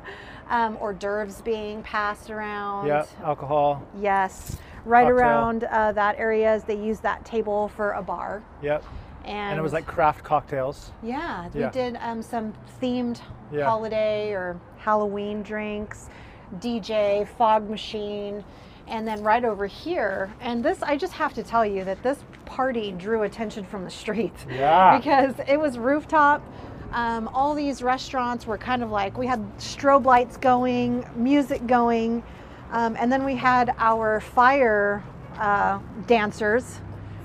um, 0.49 0.77
hors 0.77 0.93
d'oeuvres 0.93 1.41
being 1.41 1.81
passed 1.83 2.29
around. 2.29 2.87
Yeah, 2.87 3.05
alcohol. 3.23 3.81
Yes, 3.99 4.57
right 4.85 5.03
Cocktail. 5.07 5.17
around 5.17 5.63
uh, 5.65 5.91
that 5.93 6.17
area, 6.19 6.49
As 6.51 6.63
they 6.63 6.75
use 6.77 6.99
that 7.01 7.23
table 7.25 7.69
for 7.69 7.91
a 7.91 8.01
bar, 8.03 8.43
Yep. 8.61 8.83
and, 9.25 9.51
And 9.51 9.59
it 9.59 9.63
was 9.63 9.73
like 9.73 9.85
craft 9.85 10.23
cocktails. 10.23 10.91
yeah, 11.01 11.49
we 11.53 11.61
Yeah. 11.61 11.69
did 11.71 11.97
um, 12.01 12.21
some 12.21 12.53
themed 12.81 13.21
Yeah. 13.51 13.65
holiday 13.65 14.31
or 14.33 14.57
Halloween 14.79 15.43
drinks, 15.43 16.09
DJ, 16.59 17.25
fog 17.37 17.69
machine, 17.69 18.43
and 18.87 19.07
then 19.07 19.23
right 19.23 19.45
over 19.45 19.65
here. 19.65 20.29
And 20.41 20.63
this, 20.63 20.83
I 20.83 20.97
just 20.97 21.13
have 21.13 21.33
to 21.35 21.43
tell 21.43 21.65
you 21.65 21.85
that 21.85 22.03
this 22.03 22.19
party 22.45 22.91
drew 22.91 23.23
attention 23.23 23.63
from 23.63 23.85
the 23.85 23.89
street. 23.89 24.33
Yeah. 24.49 24.97
because 25.01 25.35
it 25.47 25.57
was 25.59 25.77
rooftop. 25.77 26.41
Um, 26.93 27.27
all 27.33 27.55
these 27.55 27.81
restaurants 27.81 28.45
were 28.45 28.57
kind 28.57 28.83
of 28.83 28.91
like 28.91 29.17
we 29.17 29.25
had 29.25 29.39
strobe 29.57 30.05
lights 30.05 30.37
going, 30.37 31.05
music 31.15 31.65
going, 31.65 32.23
um, 32.71 32.95
and 32.99 33.11
then 33.11 33.25
we 33.25 33.35
had 33.35 33.73
our 33.79 34.19
fire 34.19 35.03
uh, 35.39 35.79
dancers. 36.07 36.79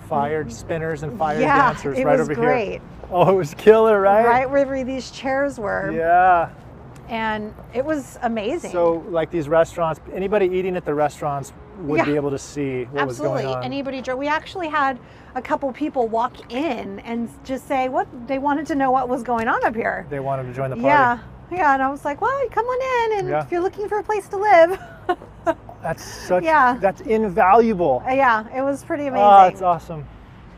Fire 0.09 0.49
spinners 0.49 1.03
and 1.03 1.19
fire 1.19 1.39
yeah, 1.39 1.71
dancers 1.71 1.99
it 1.99 2.05
right 2.05 2.19
was 2.19 2.31
over 2.31 2.35
great. 2.35 2.71
here. 2.71 2.81
Oh, 3.11 3.31
it 3.31 3.37
was 3.37 3.55
killer, 3.55 4.01
right? 4.01 4.25
Right 4.25 4.51
where 4.51 4.85
these 4.85 5.11
chairs 5.11 5.59
were. 5.59 5.93
Yeah. 5.93 6.51
and 7.09 7.55
it 7.75 7.85
was 7.85 8.19
amazing. 8.23 8.71
So, 8.71 9.05
like 9.11 9.31
these 9.31 9.49
restaurants, 9.49 10.01
anybody 10.15 10.47
eating 10.47 10.77
at 10.77 10.85
the 10.87 10.95
restaurants 10.95 11.53
would 11.79 11.99
Yeah. 11.99 12.05
be 12.05 12.17
able 12.17 12.31
to 12.31 12.39
see 12.39 12.85
what 12.85 13.03
Absolutely. 13.03 13.35
was 13.37 13.43
going 13.45 13.57
on. 13.57 13.65
Anybody 13.65 14.01
drove. 14.03 14.19
We 14.19 14.29
actually 14.29 14.69
had 14.69 14.99
a 15.35 15.43
couple 15.43 15.73
people 15.73 16.09
walk 16.09 16.53
in 16.53 16.99
and 17.01 17.29
just 17.45 17.67
say 17.69 17.89
what 17.89 18.07
they 18.27 18.39
wanted 18.39 18.67
to 18.67 18.75
know 18.75 18.91
what 18.91 19.09
was 19.09 19.23
going 19.23 19.49
on 19.49 19.65
up 19.65 19.75
here. 19.75 20.07
they 20.11 20.21
wanted 20.21 20.45
to 20.45 20.53
join 20.53 20.71
the 20.71 20.77
party. 20.77 20.89
Yeah. 20.89 21.19
Yeah, 21.51 21.73
and 21.73 21.83
I 21.83 21.89
was 21.89 22.05
like, 22.05 22.21
well, 22.21 22.39
come 22.51 22.67
on 22.67 23.13
in, 23.13 23.19
and 23.21 23.29
Yeah. 23.31 23.43
if 23.43 23.51
you're 23.51 23.63
looking 23.63 23.89
for 23.89 23.99
a 23.99 24.03
place 24.03 24.29
to 24.29 24.37
live, 24.37 24.79
That's 25.83 26.03
such. 26.05 26.43
Yeah. 26.45 26.77
That's 26.81 27.01
invaluable. 27.03 28.03
Uh, 28.07 28.13
yeah, 28.13 28.45
it 28.55 28.63
was 28.63 28.83
pretty 28.85 29.07
amazing. 29.07 29.25
Oh, 29.25 29.45
it's 29.47 29.63
awesome. 29.63 30.05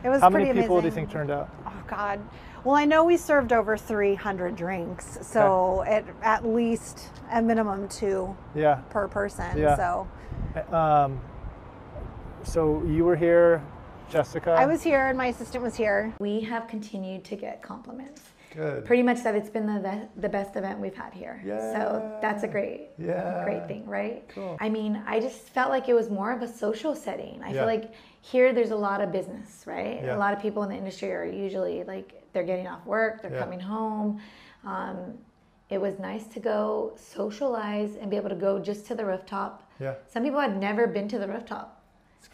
It 0.03 0.09
was 0.09 0.19
How 0.19 0.29
many 0.31 0.51
people 0.51 0.81
do 0.81 0.87
you 0.87 0.91
think 0.91 1.11
turned 1.11 1.29
out? 1.29 1.47
Oh 1.65 1.71
God. 1.87 2.19
Well, 2.63 2.75
I 2.75 2.85
know 2.85 3.03
we 3.03 3.17
served 3.17 3.53
over 3.53 3.75
300 3.75 4.55
drinks, 4.55 5.17
so 5.21 5.83
at 5.87 6.05
at 6.21 6.45
least 6.45 7.09
a 7.31 7.41
minimum 7.41 7.87
two 7.87 8.35
Yeah. 8.53 8.75
per 8.91 9.07
person. 9.07 9.57
Yeah. 9.57 9.75
So 9.75 10.07
Um, 10.75 11.19
so 12.43 12.83
you 12.83 13.03
were 13.05 13.15
here, 13.15 13.61
Jessica. 14.09 14.51
I 14.51 14.65
was 14.65 14.83
here, 14.83 15.07
and 15.07 15.17
my 15.17 15.27
assistant 15.27 15.63
was 15.63 15.75
here. 15.75 16.13
We 16.19 16.41
have 16.41 16.67
continued 16.67 17.23
to 17.25 17.35
get 17.35 17.61
compliments. 17.61 18.21
Good. 18.51 18.85
Pretty 18.85 19.03
much 19.03 19.23
that 19.23 19.35
it's 19.35 19.49
been 19.49 19.65
the 19.65 20.07
the 20.17 20.29
best 20.29 20.55
event 20.55 20.79
we've 20.79 20.95
had 20.95 21.13
here. 21.13 21.41
Yeah. 21.45 21.73
So 21.73 22.17
that's 22.21 22.43
a 22.43 22.47
great 22.47 22.89
Yeah. 22.97 23.43
great 23.43 23.67
thing, 23.67 23.85
right? 23.87 24.27
Cool. 24.29 24.57
I 24.59 24.69
mean, 24.69 25.01
I 25.07 25.19
just 25.19 25.49
felt 25.49 25.69
like 25.69 25.89
it 25.89 25.93
was 25.93 26.09
more 26.09 26.31
of 26.31 26.41
a 26.41 26.47
social 26.47 26.95
setting. 26.95 27.41
I 27.43 27.47
Yeah. 27.49 27.53
feel 27.53 27.65
like 27.65 27.91
here 28.21 28.53
there's 28.53 28.71
a 28.71 28.75
lot 28.75 29.01
of 29.01 29.11
business, 29.11 29.63
right? 29.65 30.01
Yeah. 30.03 30.15
A 30.15 30.19
lot 30.19 30.33
of 30.33 30.39
people 30.41 30.63
in 30.63 30.69
the 30.69 30.75
industry 30.75 31.11
are 31.13 31.25
usually 31.25 31.83
like 31.83 32.23
they're 32.33 32.43
getting 32.43 32.67
off 32.67 32.85
work, 32.85 33.21
they're 33.21 33.31
Yeah. 33.31 33.39
coming 33.39 33.59
home. 33.59 34.19
Um, 34.65 35.17
it 35.69 35.79
was 35.81 35.99
nice 35.99 36.27
to 36.27 36.39
go 36.39 36.91
socialize 36.97 37.95
and 37.95 38.09
be 38.11 38.17
able 38.17 38.29
to 38.29 38.35
go 38.35 38.59
just 38.59 38.85
to 38.87 38.95
the 38.95 39.05
rooftop. 39.05 39.63
Yeah. 39.79 39.95
Some 40.07 40.23
people 40.23 40.39
had 40.39 40.57
never 40.59 40.85
been 40.87 41.07
to 41.07 41.17
the 41.19 41.27
rooftop. 41.27 41.80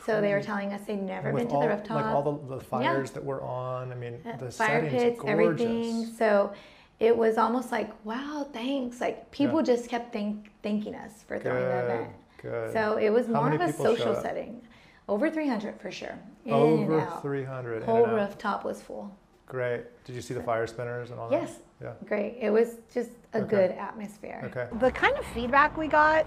So 0.05 0.21
they 0.21 0.33
were 0.33 0.41
telling 0.41 0.73
us 0.73 0.81
they'd 0.87 1.01
never 1.01 1.31
With 1.31 1.43
been 1.43 1.49
to 1.49 1.55
all, 1.55 1.61
the 1.61 1.67
rooftop. 1.69 1.95
like 1.95 2.05
all 2.05 2.23
the, 2.23 2.55
the 2.57 2.63
fires 2.63 3.11
that 3.11 3.23
were 3.23 3.41
on. 3.41 3.91
I 3.91 3.95
mean, 3.95 4.19
Uh, 4.25 4.37
the 4.37 4.51
fire 4.51 4.81
pits, 4.89 5.19
gorgeous. 5.19 5.29
everything. 5.29 6.05
So 6.05 6.51
it 6.99 7.15
was 7.15 7.37
almost 7.37 7.71
like, 7.71 7.91
wow, 8.05 8.45
thanks. 8.53 8.99
Like 9.01 9.29
people 9.31 9.57
Yeah. 9.59 9.63
just 9.75 9.89
kept 9.89 10.13
thank, 10.13 10.51
thanking 10.63 10.95
us 10.95 11.23
for 11.23 11.39
throwing 11.39 11.63
the 11.63 11.69
Good. 11.69 11.83
event. 11.85 12.09
Good. 12.41 12.73
So 12.73 12.97
it 12.97 13.09
was 13.09 13.27
How 13.27 13.33
more 13.33 13.51
of 13.53 13.61
a 13.61 13.71
social 13.73 14.15
setting. 14.15 14.61
Over 15.09 15.29
300 15.29 15.79
for 15.79 15.89
sure. 15.91 16.17
In 16.45 16.53
Over 16.53 17.01
300. 17.21 17.77
in 17.77 17.83
Whole 17.83 18.03
and 18.05 18.13
rooftop 18.13 18.63
was 18.65 18.81
full. 18.81 19.15
Great. 19.45 19.85
Did 20.03 20.15
you 20.15 20.21
see 20.21 20.33
the 20.33 20.43
fire 20.43 20.67
spinners 20.67 21.11
and 21.11 21.19
all 21.19 21.29
that? 21.29 21.41
Yes. 21.41 21.59
that? 21.79 22.05
Great. 22.05 22.37
It 22.41 22.49
was 22.49 22.77
just 22.93 23.11
a 23.33 23.39
Okay. 23.39 23.49
good 23.49 23.71
atmosphere. 23.71 24.41
Okay. 24.45 24.67
The 24.79 24.91
kind 24.91 25.15
of 25.17 25.25
feedback 25.27 25.77
we 25.77 25.87
got, 25.87 26.25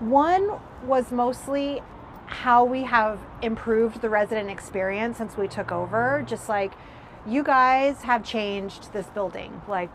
one 0.00 0.50
was 0.84 1.10
mostly 1.10 1.82
how 2.28 2.64
we 2.64 2.82
have 2.84 3.18
improved 3.42 4.00
the 4.00 4.08
resident 4.08 4.50
experience 4.50 5.16
since 5.18 5.36
we 5.36 5.48
took 5.48 5.72
over. 5.72 6.24
Just 6.26 6.48
like 6.48 6.72
you 7.26 7.42
guys 7.42 8.02
have 8.02 8.24
changed 8.24 8.92
this 8.92 9.06
building, 9.08 9.60
like 9.68 9.90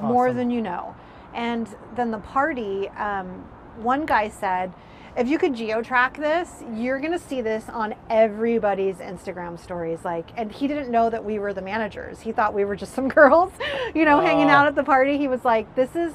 more 0.00 0.32
than 0.32 0.50
you 0.50 0.60
know. 0.60 0.94
And 1.34 1.68
then 1.96 2.10
the 2.10 2.18
party, 2.18 2.88
um, 2.90 3.44
one 3.78 4.06
guy 4.06 4.28
said, 4.28 4.72
if 5.16 5.28
you 5.28 5.38
could 5.38 5.52
geotrack 5.54 6.16
this, 6.16 6.62
you're 6.74 6.98
gonna 6.98 7.18
see 7.20 7.40
this 7.40 7.68
on 7.68 7.94
everybody's 8.10 8.96
Instagram 8.96 9.58
stories. 9.58 10.04
Like, 10.04 10.26
and 10.36 10.50
he 10.50 10.66
didn't 10.66 10.90
know 10.90 11.08
that 11.10 11.24
we 11.24 11.38
were 11.38 11.52
the 11.52 11.62
managers. 11.62 12.20
He 12.20 12.32
thought 12.32 12.52
we 12.54 12.64
were 12.64 12.74
just 12.74 12.94
some 12.94 13.08
girls, 13.20 13.52
you 13.94 14.04
know, 14.04 14.20
hanging 14.20 14.46
Oh. 14.48 14.54
out 14.54 14.66
at 14.66 14.74
the 14.74 14.82
party. 14.82 15.16
He 15.18 15.28
was 15.28 15.44
like, 15.44 15.72
"This 15.76 15.94
is," 15.94 16.14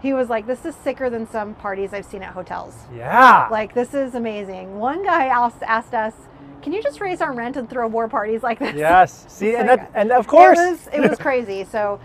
he 0.00 0.12
was 0.12 0.28
like, 0.28 0.46
"This 0.46 0.64
is 0.64 0.74
sicker 0.76 1.10
than 1.10 1.26
some 1.28 1.54
parties 1.54 1.92
I've 1.92 2.04
seen 2.06 2.22
at 2.22 2.32
hotels. 2.32 2.74
Yeah. 2.94 3.48
Like, 3.50 3.74
this 3.74 3.94
is 3.94 4.14
amazing." 4.14 4.78
One 4.78 5.04
guy 5.04 5.26
asked, 5.26 5.62
asked 5.62 5.94
us, 5.94 6.14
"Can 6.62 6.72
you 6.72 6.82
just 6.82 7.00
raise 7.00 7.20
our 7.20 7.32
rent 7.32 7.56
and 7.56 7.68
throw 7.68 7.88
more 7.88 8.08
parties 8.08 8.42
like 8.42 8.58
this?" 8.58 8.74
yes. 8.74 9.24
See, 9.28 9.54
and 9.56 9.68
that, 9.68 9.90
and 9.94 10.12
of 10.12 10.26
course. 10.26 10.58
It 10.58 10.70
was, 10.70 10.88
it 10.92 11.10
was 11.10 11.18
crazy. 11.26 11.64
So 11.64 12.00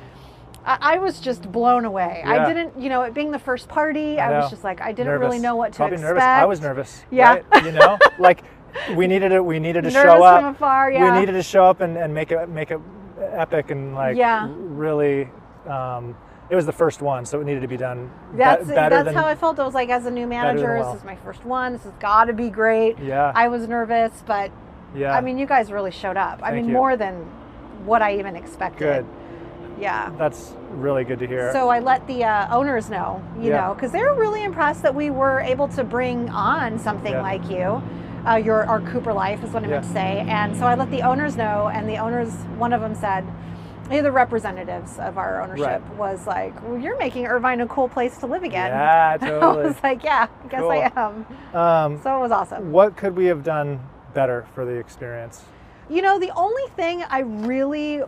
I, 0.66 0.78
I 0.96 0.98
was 0.98 1.20
just 1.20 1.52
blown 1.52 1.86
away. 1.86 2.22
Yeah. 2.26 2.32
I 2.32 2.48
didn't, 2.54 2.80
you 2.82 2.90
know, 2.90 3.02
it 3.04 3.14
being 3.14 3.32
the 3.32 3.40
first 3.40 3.68
party, 3.68 4.20
I, 4.20 4.32
I 4.34 4.40
was 4.40 4.50
just 4.50 4.64
like, 4.64 4.80
I 4.82 4.92
didn't 4.92 5.20
really 5.20 5.40
know 5.40 5.56
what 5.56 5.74
to 5.74 5.78
Probably 5.78 5.96
expect. 5.96 6.10
nervous. 6.16 6.24
I 6.24 6.46
was 6.46 6.62
nervous. 6.62 7.04
Yeah. 7.12 7.42
Right? 7.52 7.66
You 7.66 7.72
know, 7.74 7.98
like 8.20 8.44
we 8.96 9.06
needed 9.08 9.32
it. 9.32 9.44
We 9.44 9.60
needed 9.60 9.84
to 9.84 9.92
Nervous 9.92 10.04
show 10.18 10.24
up. 10.24 10.42
from 10.42 10.56
afar, 10.56 10.92
yeah. 10.92 11.14
We 11.14 11.20
needed 11.20 11.34
to 11.34 11.44
show 11.44 11.66
up 11.66 11.82
and, 11.82 11.96
and 11.98 12.14
make 12.14 12.32
it 12.32 12.50
make 12.50 12.72
it 12.72 12.80
epic 13.20 13.70
and 13.72 13.94
like 13.94 14.16
Yeah. 14.18 14.48
really. 14.52 15.30
Um, 15.68 16.16
it 16.50 16.56
was 16.56 16.66
the 16.66 16.72
first 16.74 17.02
one, 17.02 17.26
so 17.26 17.40
it 17.42 17.46
needed 17.46 17.62
to 17.62 17.68
be 17.68 17.78
done 17.78 18.12
be- 18.32 18.38
That's 18.38 18.68
better 18.68 18.96
that's 18.96 19.06
than 19.06 19.16
how 19.16 19.26
I 19.26 19.36
felt. 19.36 19.60
I 19.60 19.66
was 19.66 19.74
like, 19.74 19.90
as 19.90 20.06
a 20.06 20.12
new 20.12 20.28
manager, 20.28 20.78
well. 20.78 20.92
this 20.94 21.02
is 21.02 21.06
my 21.06 21.16
first 21.18 21.44
one. 21.46 21.74
This 21.74 21.84
has 21.84 21.94
got 21.94 22.26
to 22.26 22.34
be 22.34 22.50
great. 22.50 23.00
Yeah. 23.00 23.32
I 23.34 23.48
was 23.48 23.68
nervous, 23.68 24.12
but 24.26 24.52
yeah. 24.96 25.14
I 25.16 25.22
mean, 25.22 25.38
you 25.38 25.46
guys 25.46 25.72
really 25.72 25.92
showed 25.92 26.18
up. 26.18 26.40
I 26.44 26.54
mean, 26.54 26.66
you. 26.66 26.74
more 26.74 26.96
than 26.98 27.16
what 27.86 28.02
I 28.02 28.18
even 28.20 28.36
expected. 28.36 28.80
good. 28.80 29.06
Yeah. 29.80 30.12
That's 30.18 30.54
really 30.72 31.04
good 31.04 31.20
to 31.20 31.28
hear. 31.28 31.52
So 31.52 31.70
I 31.70 31.80
let 31.80 32.06
the 32.08 32.24
uh, 32.24 32.56
owners 32.56 32.90
know, 32.90 33.24
you 33.40 33.50
Yeah. 33.50 33.68
know, 33.68 33.74
because 33.74 33.92
they 33.92 34.02
were 34.02 34.14
really 34.14 34.44
impressed 34.44 34.84
that 34.84 34.94
we 34.94 35.10
were 35.10 35.40
able 35.40 35.68
to 35.70 35.84
bring 35.84 36.30
on 36.30 36.78
something 36.78 37.14
Yeah. 37.14 37.22
like 37.22 37.50
you. 37.50 37.82
Uh, 38.26 38.36
your 38.36 38.66
our 38.68 38.80
Cooper 38.82 39.12
Life 39.12 39.44
is 39.44 39.52
what 39.52 39.64
I 39.64 39.68
meant 39.68 39.84
Yeah. 39.84 39.88
to 39.90 39.94
say, 39.94 40.26
and 40.30 40.56
so 40.56 40.66
I 40.66 40.76
let 40.76 40.90
the 40.92 41.02
owners 41.02 41.36
know, 41.36 41.70
and 41.74 41.90
the 41.90 41.98
owners, 41.98 42.32
one 42.58 42.72
of 42.72 42.80
them 42.80 42.96
said, 42.96 43.26
"Hey, 43.94 44.02
the 44.02 44.12
representatives 44.12 44.98
of 45.00 45.18
our 45.18 45.42
ownership 45.42 45.66
Right. 45.66 45.96
was 45.98 46.26
like, 46.26 46.54
well, 46.64 46.78
you're 46.78 46.98
making 46.98 47.28
Irvine 47.28 47.62
a 47.62 47.68
cool 47.68 47.88
place 47.88 48.18
to 48.20 48.26
live 48.28 48.44
again." 48.44 48.72
yeah, 48.72 49.18
I 49.22 49.54
was 49.54 49.76
like, 49.84 50.04
"Yeah, 50.04 50.28
I 50.44 50.48
guess 50.48 50.64
I 50.64 50.92
am." 50.96 51.26
um, 51.54 52.02
So 52.02 52.16
it 52.18 52.20
was 52.20 52.32
awesome. 52.32 52.72
what 52.72 52.96
could 52.98 53.16
we 53.16 53.26
have 53.26 53.44
done 53.44 53.80
better 54.14 54.46
for 54.56 54.66
the 54.66 54.72
experience? 54.74 55.44
You 55.90 56.02
know, 56.02 56.18
the 56.18 56.32
only 56.36 56.64
thing 56.76 57.04
I 57.10 57.20
really, 57.20 58.02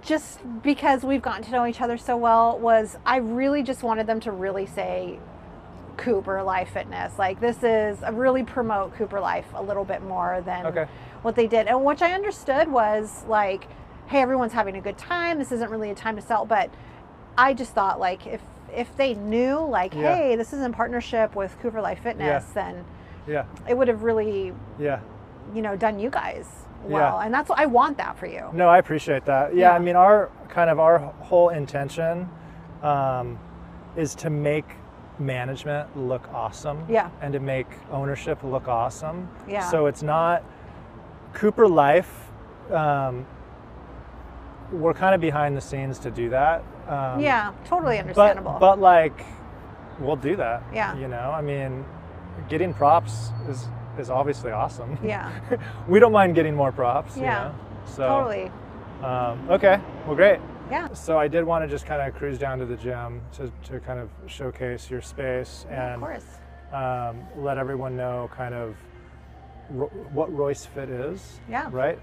just 0.00 0.38
because 0.62 1.02
we've 1.02 1.22
gotten 1.22 1.42
to 1.44 1.50
know 1.50 1.66
each 1.66 1.80
other 1.80 1.96
so 1.96 2.16
well, 2.16 2.58
was 2.58 2.96
I 3.04 3.16
really 3.16 3.62
just 3.62 3.82
wanted 3.82 4.06
them 4.06 4.20
to 4.20 4.30
really 4.32 4.66
say 4.66 5.18
Cooper 5.96 6.42
Life 6.42 6.70
Fitness. 6.70 7.18
Like, 7.18 7.40
this 7.40 7.62
is, 7.62 8.02
uh, 8.02 8.12
really 8.12 8.42
promote 8.44 8.94
Cooper 8.96 9.18
Life 9.20 9.46
a 9.54 9.62
little 9.62 9.84
bit 9.84 10.02
more 10.02 10.40
than 10.44 10.66
Okay. 10.66 10.86
what 11.22 11.34
they 11.34 11.46
did. 11.46 11.66
And 11.66 11.84
which 11.84 12.02
I 12.02 12.12
understood 12.12 12.70
was 12.70 13.24
like, 13.26 13.66
hey, 14.12 14.20
everyone's 14.20 14.52
having 14.52 14.76
a 14.76 14.80
good 14.80 14.98
time. 14.98 15.38
This 15.38 15.52
isn't 15.52 15.70
really 15.70 15.88
a 15.90 15.94
time 15.94 16.16
to 16.16 16.22
sell. 16.22 16.44
But 16.44 16.68
I 17.38 17.54
just 17.54 17.72
thought, 17.72 17.98
like, 17.98 18.26
if, 18.26 18.42
if 18.70 18.94
they 18.98 19.14
knew, 19.14 19.58
like, 19.58 19.94
Yeah. 19.94 20.14
hey, 20.14 20.36
this 20.36 20.52
is 20.52 20.60
in 20.60 20.70
partnership 20.70 21.34
with 21.34 21.58
Cooper 21.60 21.80
Life 21.80 22.00
Fitness, 22.00 22.44
then 22.52 22.84
Yeah, 23.26 23.44
it 23.66 23.76
would 23.76 23.88
have 23.88 24.02
really 24.02 24.52
yeah. 24.78 25.00
you 25.54 25.62
know, 25.62 25.76
done 25.76 25.98
you 25.98 26.10
guys 26.10 26.46
Yeah. 26.86 26.92
well. 26.92 27.20
And 27.20 27.32
that's 27.32 27.48
what 27.48 27.58
I 27.58 27.64
want 27.64 27.96
that 27.96 28.18
for 28.18 28.26
you. 28.26 28.50
No, 28.52 28.68
I 28.68 28.76
appreciate 28.78 29.24
that. 29.24 29.54
Yeah, 29.54 29.70
Yeah. 29.70 29.74
I 29.76 29.78
mean, 29.78 29.96
our 29.96 30.28
kind 30.50 30.68
of 30.68 30.78
our 30.78 30.98
whole 30.98 31.48
intention 31.48 32.28
um, 32.82 33.38
is 33.96 34.14
to 34.16 34.28
make 34.28 34.66
management 35.18 35.96
look 35.96 36.28
awesome. 36.34 36.84
Yeah. 36.86 37.08
And 37.22 37.32
to 37.32 37.40
make 37.40 37.68
ownership 37.90 38.42
look 38.44 38.68
awesome. 38.68 39.28
Yeah. 39.48 39.70
So 39.70 39.86
it's 39.86 40.02
not 40.02 40.42
Cooper 41.32 41.66
Life. 41.66 42.30
Um, 42.70 43.24
we're 44.72 44.94
kind 44.94 45.14
of 45.14 45.20
behind 45.20 45.56
the 45.56 45.60
scenes 45.60 45.98
to 46.00 46.10
do 46.10 46.30
that. 46.30 46.64
Um, 46.88 47.20
yeah, 47.20 47.52
totally 47.64 47.98
understandable. 47.98 48.56
but 48.58 48.78
like, 48.80 49.24
we'll 50.00 50.16
do 50.16 50.36
that. 50.36 50.62
Yeah. 50.74 50.96
You 50.96 51.08
know, 51.08 51.30
I 51.30 51.40
mean, 51.42 51.84
getting 52.48 52.72
props 52.74 53.30
is 53.48 53.68
is 53.98 54.08
obviously 54.10 54.50
awesome. 54.52 54.98
yeah, 55.04 55.30
we 55.88 56.00
don't 56.00 56.12
mind 56.12 56.34
getting 56.34 56.54
more 56.56 56.72
props. 56.72 57.16
you 57.16 57.22
Yeah. 57.24 57.44
know? 57.44 57.54
So. 57.84 58.08
totally. 58.08 58.50
Um, 59.02 59.50
okay, 59.50 59.80
well, 60.06 60.14
great. 60.16 60.38
Yeah. 60.70 60.92
So 60.94 61.18
I 61.18 61.28
did 61.28 61.44
want 61.44 61.62
to 61.64 61.68
just 61.68 61.84
kind 61.86 62.00
of 62.00 62.14
cruise 62.14 62.38
down 62.38 62.58
to 62.60 62.64
the 62.64 62.76
gym 62.76 63.20
to, 63.34 63.52
to 63.64 63.80
kind 63.80 63.98
of 64.00 64.08
showcase 64.26 64.88
your 64.90 65.02
space 65.02 65.66
Yeah, 65.68 65.88
of 65.88 65.92
and 65.94 66.02
course. 66.02 66.24
um, 66.72 67.42
let 67.44 67.58
everyone 67.58 67.96
know 67.96 68.30
kind 68.34 68.54
of 68.54 68.76
ro- 69.70 69.90
what 70.12 70.32
Royce 70.34 70.64
Fit 70.64 70.88
is. 70.88 71.40
Yeah. 71.50 71.68
Right. 71.70 71.98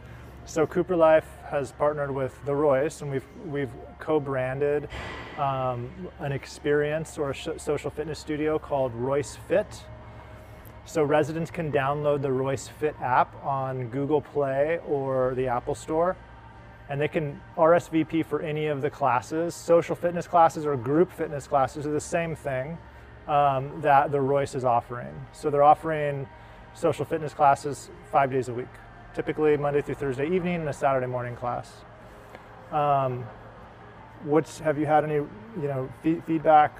So 0.49 0.65
Cooper 0.65 0.95
Life 0.95 1.27
has 1.51 1.73
partnered 1.73 2.09
with 2.09 2.43
the 2.43 2.55
Royce, 2.55 3.03
and 3.03 3.11
we've 3.11 3.25
we've 3.45 3.69
co-branded 3.99 4.89
um, 5.37 5.91
an 6.17 6.31
experience 6.31 7.19
or 7.19 7.29
a 7.29 7.59
social 7.59 7.91
fitness 7.91 8.17
studio 8.17 8.57
called 8.57 8.91
Royce 8.95 9.37
Fit. 9.47 9.83
So 10.85 11.03
residents 11.03 11.51
can 11.51 11.71
download 11.71 12.23
the 12.23 12.31
Royce 12.31 12.67
Fit 12.67 12.95
app 12.99 13.35
on 13.45 13.89
Google 13.89 14.21
Play 14.21 14.79
or 14.87 15.35
the 15.35 15.45
Apple 15.45 15.75
Store, 15.75 16.17
and 16.89 16.99
they 16.99 17.07
can 17.07 17.39
RSVP 17.55 18.25
for 18.25 18.41
any 18.41 18.65
of 18.65 18.81
the 18.81 18.89
classes. 18.89 19.53
Social 19.53 19.95
fitness 19.95 20.25
classes 20.25 20.65
or 20.65 20.75
group 20.75 21.11
fitness 21.11 21.45
classes 21.45 21.85
are 21.85 21.91
the 21.91 22.01
same 22.01 22.35
thing 22.35 22.75
um, 23.27 23.79
that 23.81 24.11
the 24.11 24.19
Royce 24.19 24.55
is 24.55 24.65
offering. 24.65 25.13
So 25.31 25.51
they're 25.51 25.61
offering 25.61 26.27
social 26.73 27.05
fitness 27.05 27.35
classes 27.35 27.91
five 28.11 28.31
days 28.31 28.49
a 28.49 28.53
week, 28.53 28.65
typically 29.13 29.57
Monday 29.57 29.81
through 29.81 29.95
Thursday 29.95 30.27
evening 30.29 30.55
and 30.55 30.69
a 30.69 30.73
Saturday 30.73 31.07
morning 31.07 31.35
class. 31.35 31.71
Um, 32.71 33.25
what's 34.23 34.59
have 34.59 34.77
you 34.77 34.85
had 34.85 35.03
any 35.03 35.15
you 35.15 35.29
know 35.55 35.89
fe- 36.03 36.21
feedback 36.25 36.77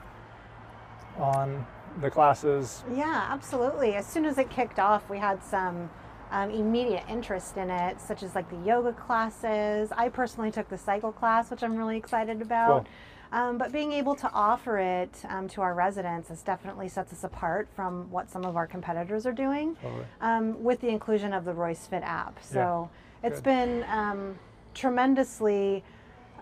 on 1.18 1.66
the 2.02 2.10
classes? 2.10 2.84
Yeah, 2.94 3.28
absolutely. 3.30 3.96
As 3.96 4.06
soon 4.06 4.26
as 4.26 4.38
it 4.38 4.50
kicked 4.50 4.80
off, 4.80 5.10
we 5.10 5.18
had 5.18 5.44
some 5.44 5.90
um, 6.32 6.52
immediate 6.52 7.04
interest 7.10 7.58
in 7.58 7.70
it, 7.70 8.00
such 8.00 8.24
as 8.24 8.36
like 8.36 8.50
the 8.50 8.68
yoga 8.68 8.94
classes. 8.94 9.92
I 9.96 10.10
personally 10.10 10.52
took 10.52 10.70
the 10.70 10.78
cycle 10.78 11.12
class, 11.12 11.50
which 11.50 11.64
I'm 11.64 11.76
really 11.76 11.98
excited 11.98 12.42
about. 12.42 12.88
Um, 13.32 13.58
but 13.58 13.72
being 13.72 13.92
able 13.92 14.16
to 14.16 14.32
offer 14.34 14.80
it 14.80 15.24
um, 15.30 15.48
to 15.50 15.62
our 15.62 15.74
residents 15.74 16.32
is 16.32 16.42
definitely 16.42 16.90
sets 16.90 17.14
us 17.14 17.24
apart 17.24 17.68
from 17.76 18.10
what 18.10 18.30
some 18.30 18.44
of 18.44 18.56
our 18.56 18.66
competitors 18.66 19.26
are 19.26 19.32
doing 19.32 19.76
Totally. 19.76 20.06
um, 20.22 20.64
with 20.64 20.82
the 20.82 20.90
inclusion 20.90 21.34
of 21.34 21.46
the 21.46 21.54
Royce 21.54 21.86
Fit 21.86 22.02
app. 22.04 22.40
So 22.42 22.90
it's 23.24 23.38
good. 23.38 23.44
been 23.44 23.86
um, 23.88 24.40
tremendously 24.74 25.84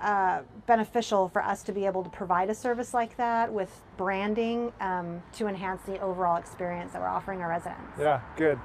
uh, 0.02 0.42
beneficial 0.66 1.28
for 1.28 1.44
us 1.44 1.64
to 1.64 1.72
be 1.72 1.86
able 1.86 2.04
to 2.04 2.10
provide 2.10 2.50
a 2.50 2.56
service 2.56 2.94
like 2.94 3.18
that 3.18 3.52
with 3.52 3.82
branding 3.98 4.72
um, 4.80 5.22
to 5.34 5.48
enhance 5.48 5.82
the 5.84 6.00
overall 6.00 6.38
experience 6.38 6.94
that 6.94 7.02
we're 7.02 7.08
offering 7.08 7.42
our 7.42 7.50
residents. 7.50 7.98
Yeah, 8.00 8.22
good. 8.38 8.60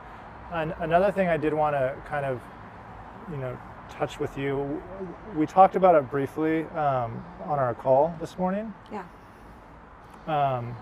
And 0.52 0.74
another 0.80 1.10
thing 1.10 1.28
I 1.28 1.38
did 1.38 1.54
want 1.54 1.74
to 1.74 1.96
kind 2.06 2.26
of, 2.26 2.40
you 3.30 3.38
know, 3.38 3.58
touch 3.92 4.18
with 4.18 4.36
you. 4.36 4.82
We 5.36 5.46
talked 5.46 5.76
about 5.76 5.94
it 5.94 6.10
briefly 6.10 6.64
um, 6.70 7.24
on 7.44 7.58
our 7.58 7.74
call 7.74 8.14
this 8.20 8.38
morning. 8.38 8.72
Yeah. 8.90 9.04
Um, 10.26 10.74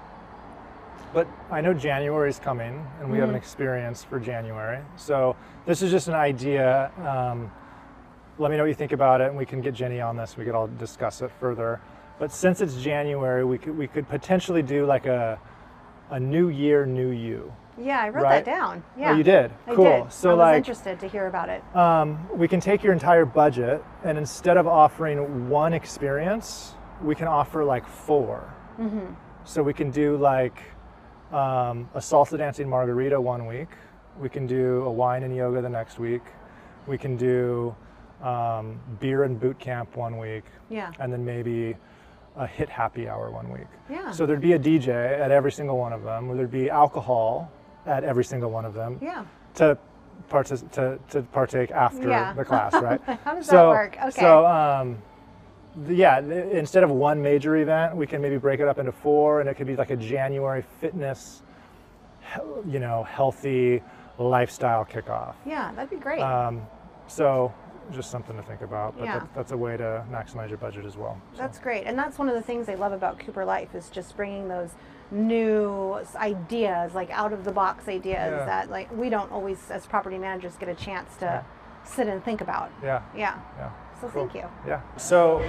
but 1.13 1.27
I 1.51 1.61
know 1.61 1.75
January 1.75 2.31
is 2.31 2.39
coming, 2.39 2.87
and 3.01 3.11
we 3.11 3.19
have 3.19 3.29
an 3.29 3.35
experience 3.35 4.05
for 4.05 4.21
January. 4.21 4.81
So 4.97 5.35
this 5.67 5.83
is 5.83 5.91
just 5.91 6.09
an 6.09 6.15
idea. 6.15 6.93
Um, 7.05 7.51
let 8.39 8.51
me 8.51 8.57
know 8.57 8.63
what 8.63 8.69
you 8.69 8.75
think 8.75 8.93
about 8.93 9.21
it, 9.21 9.29
and 9.29 9.37
we 9.37 9.45
can 9.45 9.61
get 9.61 9.75
Jenny 9.75 10.01
on 10.01 10.17
this. 10.17 10.37
We 10.37 10.45
could 10.45 10.55
all 10.55 10.69
discuss 10.69 11.21
it 11.21 11.31
further. 11.41 11.81
But 12.19 12.31
since 12.31 12.61
it's 12.61 12.77
January, 12.77 13.45
we 13.45 13.59
could 13.59 13.77
we 13.77 13.89
could 13.89 14.09
potentially 14.09 14.63
do 14.63 14.87
like 14.87 15.07
a 15.07 15.39
a 16.11 16.21
new 16.21 16.49
year, 16.49 16.87
new 16.87 17.11
you. 17.11 17.53
Yeah, 17.81 18.01
I 18.01 18.09
wrote 18.11 18.25
Right. 18.25 18.45
that 18.45 18.51
down. 18.51 18.83
Yeah. 18.97 19.13
Oh, 19.13 19.15
you 19.17 19.23
did. 19.23 19.51
I 19.67 19.75
cool. 19.75 19.85
did. 20.05 20.13
So 20.13 20.31
I 20.31 20.33
was 20.35 20.39
like, 20.39 20.57
interested 20.57 21.01
to 21.01 21.09
hear 21.09 21.27
about 21.27 21.49
it. 21.49 21.63
um, 21.75 22.19
we 22.37 22.47
can 22.47 22.61
take 22.61 22.83
your 22.83 22.93
entire 22.93 23.25
budget, 23.25 23.83
and 24.05 24.19
instead 24.19 24.57
of 24.57 24.67
offering 24.67 25.49
one 25.49 25.73
experience, 25.73 26.75
we 27.03 27.15
can 27.15 27.27
offer 27.29 27.65
like 27.65 27.87
4 27.87 28.55
Mm-hmm. 28.79 29.15
So 29.45 29.63
we 29.63 29.73
can 29.75 29.91
do 29.91 30.17
like 30.17 30.63
um, 31.33 31.89
a 31.95 31.99
salsa 31.99 32.39
dancing 32.39 32.69
margarita 32.69 33.21
one 33.21 33.47
week. 33.47 33.69
We 34.19 34.29
can 34.29 34.47
do 34.47 34.83
a 34.85 34.91
wine 34.91 35.23
and 35.23 35.35
yoga 35.35 35.61
the 35.63 35.69
next 35.69 35.99
week. 35.99 36.23
We 36.87 36.97
can 36.99 37.17
do 37.17 37.75
um, 38.23 38.79
beer 39.01 39.25
and 39.25 39.39
boot 39.41 39.59
camp 39.59 39.97
one 39.97 40.19
week, 40.19 40.45
Yeah. 40.69 40.93
and 40.99 41.13
then 41.13 41.25
maybe 41.25 41.77
a 42.37 42.47
HIIT 42.47 42.69
happy 42.69 43.09
hour 43.09 43.31
one 43.31 43.51
week. 43.51 43.67
Yeah. 43.91 44.11
So 44.13 44.25
there'd 44.27 44.41
be 44.41 44.53
a 44.55 44.59
DJ 44.59 44.89
at 45.21 45.31
every 45.31 45.53
single 45.53 45.77
one 45.79 45.93
of 45.93 46.03
them. 46.05 46.31
Or 46.31 46.37
there'd 46.37 46.51
be 46.51 46.69
alcohol 46.71 47.51
at 47.87 48.05
every 48.05 48.25
single 48.25 48.51
one 48.51 48.65
of 48.65 48.75
them 48.75 48.99
yeah. 49.01 49.25
to 49.55 49.77
partic- 50.31 50.71
to, 50.73 50.99
to 51.11 51.23
partake 51.23 51.71
after 51.71 52.09
Yeah. 52.09 52.33
the 52.33 52.45
class, 52.45 52.73
right? 52.75 53.01
How 53.25 53.35
does 53.35 53.47
so, 53.47 53.53
that 53.57 53.69
work? 53.69 53.97
Okay. 53.97 54.21
So, 54.21 54.47
um, 54.47 54.99
yeah, 55.89 56.19
instead 56.19 56.83
of 56.83 56.91
one 56.91 57.23
major 57.23 57.57
event, 57.57 57.95
we 57.97 58.07
can 58.07 58.21
maybe 58.21 58.37
break 58.37 58.61
it 58.61 58.69
up 58.69 58.79
into 58.79 58.93
four, 58.93 59.41
and 59.41 59.49
it 59.49 59.55
could 59.55 59.67
be 59.67 59.77
like 59.77 59.91
a 59.91 59.97
January 59.97 60.65
fitness, 60.81 61.43
you 62.67 62.81
know, 62.81 63.05
healthy 63.05 63.83
lifestyle 64.19 64.85
kickoff. 64.85 65.35
yeah, 65.47 65.73
that'd 65.73 65.89
be 65.91 65.97
great. 65.97 66.21
Um, 66.21 66.61
so, 67.07 67.53
just 67.93 68.11
something 68.11 68.37
to 68.37 68.43
think 68.43 68.61
about. 68.61 68.97
But 68.99 69.05
Yeah. 69.05 69.19
that, 69.21 69.35
that's 69.35 69.53
a 69.53 69.57
way 69.57 69.77
to 69.77 70.05
maximize 70.13 70.49
your 70.49 70.59
budget 70.59 70.85
as 70.85 70.97
well. 70.97 71.21
So, 71.33 71.39
That's 71.39 71.59
great. 71.59 71.85
And 71.87 71.99
that's 71.99 72.19
one 72.19 72.29
of 72.29 72.35
the 72.35 72.43
things 72.43 72.69
I 72.69 72.75
love 72.75 72.93
about 72.93 73.19
Cooper 73.19 73.45
Life 73.45 73.75
is 73.75 73.89
just 73.91 74.17
bringing 74.17 74.49
those 74.49 74.71
new 75.11 75.99
ideas, 76.17 76.95
like 76.95 77.11
out 77.11 77.33
of 77.33 77.45
the 77.45 77.53
box 77.53 77.89
ideas 77.89 78.31
Yeah. 78.33 78.45
that 78.47 78.71
like 78.71 78.91
we 78.97 79.09
don't 79.09 79.31
always 79.33 79.71
as 79.71 79.87
property 79.87 80.19
managers 80.19 80.57
get 80.57 80.69
a 80.69 80.75
chance 80.75 81.17
to 81.19 81.45
sit 81.85 82.07
and 82.09 82.25
think 82.25 82.41
about. 82.41 82.71
yeah, 82.83 83.03
Yeah. 83.15 83.35
yeah. 83.59 83.71
So 84.01 84.09
Cool. 84.09 84.23
thank 84.29 84.35
you. 84.35 84.49
Yeah. 84.67 84.81
So 84.97 85.43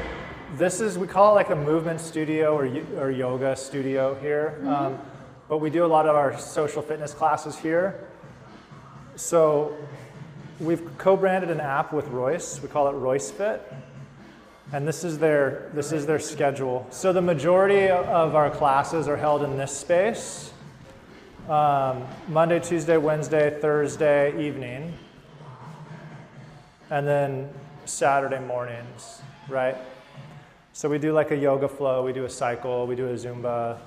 this 0.58 0.82
is 0.82 0.98
we 0.98 1.08
call 1.08 1.32
it 1.32 1.36
like 1.36 1.50
a 1.52 1.56
movement 1.56 2.02
studio 2.02 2.56
or, 2.58 2.66
or 3.00 3.10
yoga 3.12 3.56
studio 3.56 4.16
here, 4.16 4.62
um, 4.68 5.00
but 5.48 5.60
we 5.60 5.70
do 5.70 5.86
a 5.86 5.88
lot 5.88 6.06
of 6.08 6.16
our 6.16 6.38
social 6.38 6.82
fitness 6.82 7.14
classes 7.14 7.58
here. 7.58 8.08
So 9.16 9.76
we've 10.60 10.98
co-branded 10.98 11.50
an 11.52 11.60
app 11.60 11.94
with 11.94 12.08
Royce. 12.08 12.62
We 12.62 12.68
call 12.68 12.88
it 12.88 12.94
Royce 12.94 13.30
Fit, 13.32 13.62
and 14.74 14.88
this 14.88 15.04
is 15.04 15.18
their 15.18 15.70
this 15.74 15.92
is 15.92 16.06
their 16.06 16.20
schedule. 16.20 16.88
So 16.90 17.12
the 17.12 17.22
majority 17.22 17.90
of 17.90 18.36
our 18.36 18.50
classes 18.50 19.08
are 19.08 19.18
held 19.18 19.44
in 19.44 19.58
this 19.58 19.76
space. 19.76 20.54
Um, 21.50 22.06
Monday, 22.28 22.60
Tuesday, 22.60 22.98
Wednesday, 22.98 23.58
Thursday 23.60 24.48
evening 24.48 24.94
and 26.92 27.08
then 27.08 27.50
Saturday 27.86 28.40
mornings, 28.40 29.22
right? 29.50 29.76
So 30.74 30.88
we 30.88 31.00
do 31.00 31.14
like 31.14 31.32
a 31.32 31.36
yoga 31.36 31.68
flow, 31.68 32.04
we 32.04 32.14
do 32.14 32.26
a 32.26 32.30
cycle, 32.30 32.86
we 32.86 32.96
do 32.96 33.08
a 33.08 33.14
Zumba, 33.14 33.78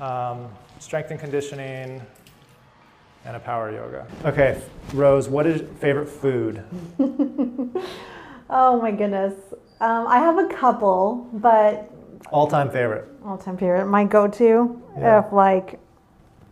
um, 0.00 0.48
strength 0.78 1.10
and 1.10 1.20
conditioning, 1.20 2.02
and 3.24 3.36
a 3.36 3.40
power 3.40 3.70
yoga. 3.70 4.06
Okay, 4.24 4.60
Rose, 4.92 5.28
what 5.28 5.46
is 5.46 5.60
your 5.60 5.70
favorite 5.74 6.08
food? 6.08 6.64
Oh 8.54 8.78
my 8.78 8.90
goodness. 8.90 9.32
Um, 9.82 10.06
I 10.06 10.18
have 10.20 10.38
a 10.38 10.46
couple, 10.46 11.26
but 11.32 11.90
All 12.30 12.46
time 12.46 12.70
favorite. 12.70 13.08
all 13.24 13.36
time 13.36 13.56
favorite, 13.56 13.86
my 13.86 14.04
go 14.04 14.28
to, 14.28 14.80
Yeah. 14.96 15.26
if 15.26 15.32
like 15.32 15.80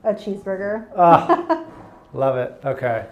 a 0.02 0.12
cheeseburger. 0.12 0.86
Ah, 0.96 1.64
love 2.12 2.36
it. 2.36 2.60
Okay. 2.64 3.06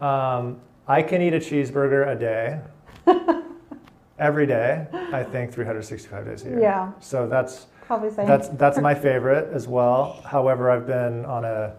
Um, 0.00 0.60
I 0.88 1.02
can 1.02 1.20
eat 1.20 1.34
a 1.34 1.38
cheeseburger 1.40 2.08
a 2.08 2.14
day. 2.18 2.58
Every 4.18 4.46
day, 4.46 4.86
I 5.12 5.22
think 5.22 5.52
365 5.52 6.24
days 6.24 6.46
a 6.46 6.48
year. 6.48 6.60
Yeah. 6.60 6.92
So 7.00 7.28
that's 7.28 7.66
Probably 7.82 8.10
same. 8.10 8.26
That's 8.26 8.48
that's 8.48 8.78
my 8.78 8.94
favorite 9.08 9.52
as 9.52 9.68
well. 9.68 10.22
However, 10.24 10.70
I've 10.70 10.86
been 10.86 11.26
on 11.26 11.44
a 11.44 11.74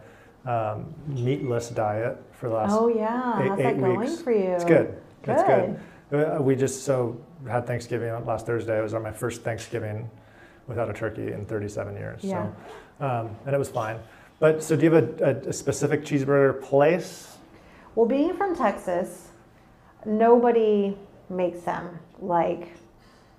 um, 0.46 0.94
meatless 1.08 1.70
diet 1.70 2.22
for 2.34 2.48
the 2.50 2.56
last 2.56 2.74
oh 2.74 2.90
yeah. 2.90 3.42
eight, 3.42 3.48
How's 3.50 3.60
eight 3.60 3.64
that 3.64 3.80
going 3.80 4.00
weeks. 4.02 4.22
for 4.22 4.32
you? 4.32 4.52
It's 4.54 4.64
good. 4.66 5.02
It's 5.24 5.42
good. 5.42 5.80
Uh, 6.14 6.40
We 6.44 6.56
just 6.56 6.84
so 6.84 7.18
had 7.48 7.68
Thanksgiving 7.68 8.10
last 8.26 8.46
Thursday. 8.46 8.78
It 8.78 8.84
was 8.84 8.94
my 8.94 9.12
first 9.12 9.44
Thanksgiving 9.44 10.10
without 10.68 10.90
a 10.90 10.94
turkey 10.94 11.32
in 11.32 11.46
37 11.46 11.96
years. 11.96 12.24
Yeah. 12.24 12.50
So, 13.00 13.06
um, 13.06 13.36
and 13.46 13.54
it 13.54 13.58
was 13.58 13.70
fine. 13.70 14.00
But 14.40 14.64
so, 14.64 14.76
do 14.76 14.84
you 14.84 14.92
have 14.92 15.20
a, 15.22 15.24
a, 15.24 15.50
a 15.50 15.54
specific 15.54 16.04
cheeseburger 16.04 16.62
place? 16.62 17.38
Well, 17.96 18.06
being 18.06 18.36
from 18.36 18.56
Texas, 18.56 19.30
nobody 20.06 20.98
makes 21.30 21.62
them 21.62 22.00
like 22.20 22.74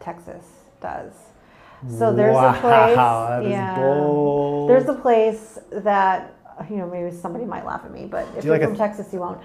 Texas 0.01 0.47
does. 0.81 1.13
So 1.99 2.13
there's 2.13 2.35
wow, 2.35 2.49
a 2.49 2.61
place. 2.61 2.97
that 2.97 3.45
is 3.45 3.51
yeah. 3.51 3.77
bold. 3.77 4.71
There's 4.71 4.89
a 4.89 4.95
place 4.95 5.59
that 5.71 6.35
you 6.71 6.77
know 6.77 6.89
maybe 6.89 7.15
somebody 7.15 7.45
might 7.45 7.67
laugh 7.67 7.83
at 7.85 7.93
me, 7.93 8.07
but 8.07 8.27
if 8.37 8.45
you 8.45 8.51
you're 8.51 8.59
like 8.59 8.67
from 8.67 8.77
Texas, 8.77 9.13
you 9.13 9.21
won't. 9.21 9.39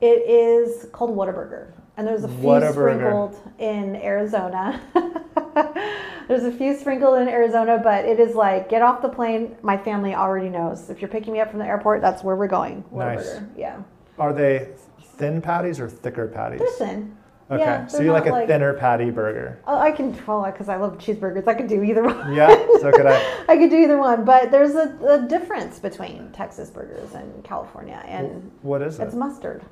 It 0.00 0.28
is 0.28 0.86
called 0.92 1.16
Whataburger, 1.16 1.72
and 1.96 2.06
there's 2.06 2.24
a 2.24 2.28
few 2.28 2.60
sprinkled 2.72 3.36
in 3.58 3.96
Arizona. 3.96 4.80
there's 6.28 6.44
a 6.44 6.52
few 6.52 6.76
sprinkled 6.76 7.18
in 7.18 7.28
Arizona, 7.28 7.80
but 7.82 8.04
it 8.04 8.20
is 8.20 8.34
like 8.34 8.68
get 8.68 8.82
off 8.82 9.02
the 9.02 9.08
plane. 9.08 9.56
My 9.62 9.76
family 9.76 10.14
already 10.14 10.48
knows 10.48 10.90
if 10.90 11.00
you're 11.00 11.10
picking 11.10 11.32
me 11.32 11.40
up 11.40 11.50
from 11.50 11.58
the 11.58 11.66
airport, 11.66 12.00
that's 12.00 12.22
where 12.22 12.36
we're 12.36 12.46
going. 12.48 12.84
Nice. 12.92 13.40
Yeah. 13.56 13.82
Are 14.18 14.32
they 14.32 14.68
thin 15.16 15.40
patties 15.42 15.80
or 15.80 15.88
thicker 15.88 16.26
patties? 16.28 16.60
They're 16.60 16.88
thin. 16.88 17.16
Okay, 17.50 17.62
Yeah, 17.64 17.86
so 17.88 18.00
you 18.00 18.12
like 18.12 18.26
a 18.26 18.30
like- 18.30 18.46
thinner 18.46 18.74
patty 18.74 19.10
burger. 19.10 19.58
Oh, 19.66 19.76
I 19.76 19.90
can 19.90 20.16
well 20.24 20.44
because 20.44 20.68
I 20.68 20.76
love 20.76 20.98
cheeseburgers. 20.98 21.48
I 21.48 21.54
could 21.54 21.66
do 21.66 21.82
either 21.82 22.04
one. 22.04 22.32
Yeah, 22.32 22.54
so 22.80 22.92
could 22.92 23.06
I. 23.06 23.44
I 23.48 23.56
could 23.56 23.70
do 23.70 23.76
either 23.76 23.98
one, 23.98 24.24
but 24.24 24.52
there's 24.52 24.76
a, 24.76 24.96
a 25.04 25.26
difference 25.26 25.80
between 25.80 26.30
Texas 26.30 26.70
burgers 26.70 27.12
and 27.14 27.42
California, 27.42 28.00
and 28.06 28.52
What 28.62 28.82
is 28.82 29.00
it? 29.00 29.02
it's 29.04 29.16
mustard. 29.16 29.64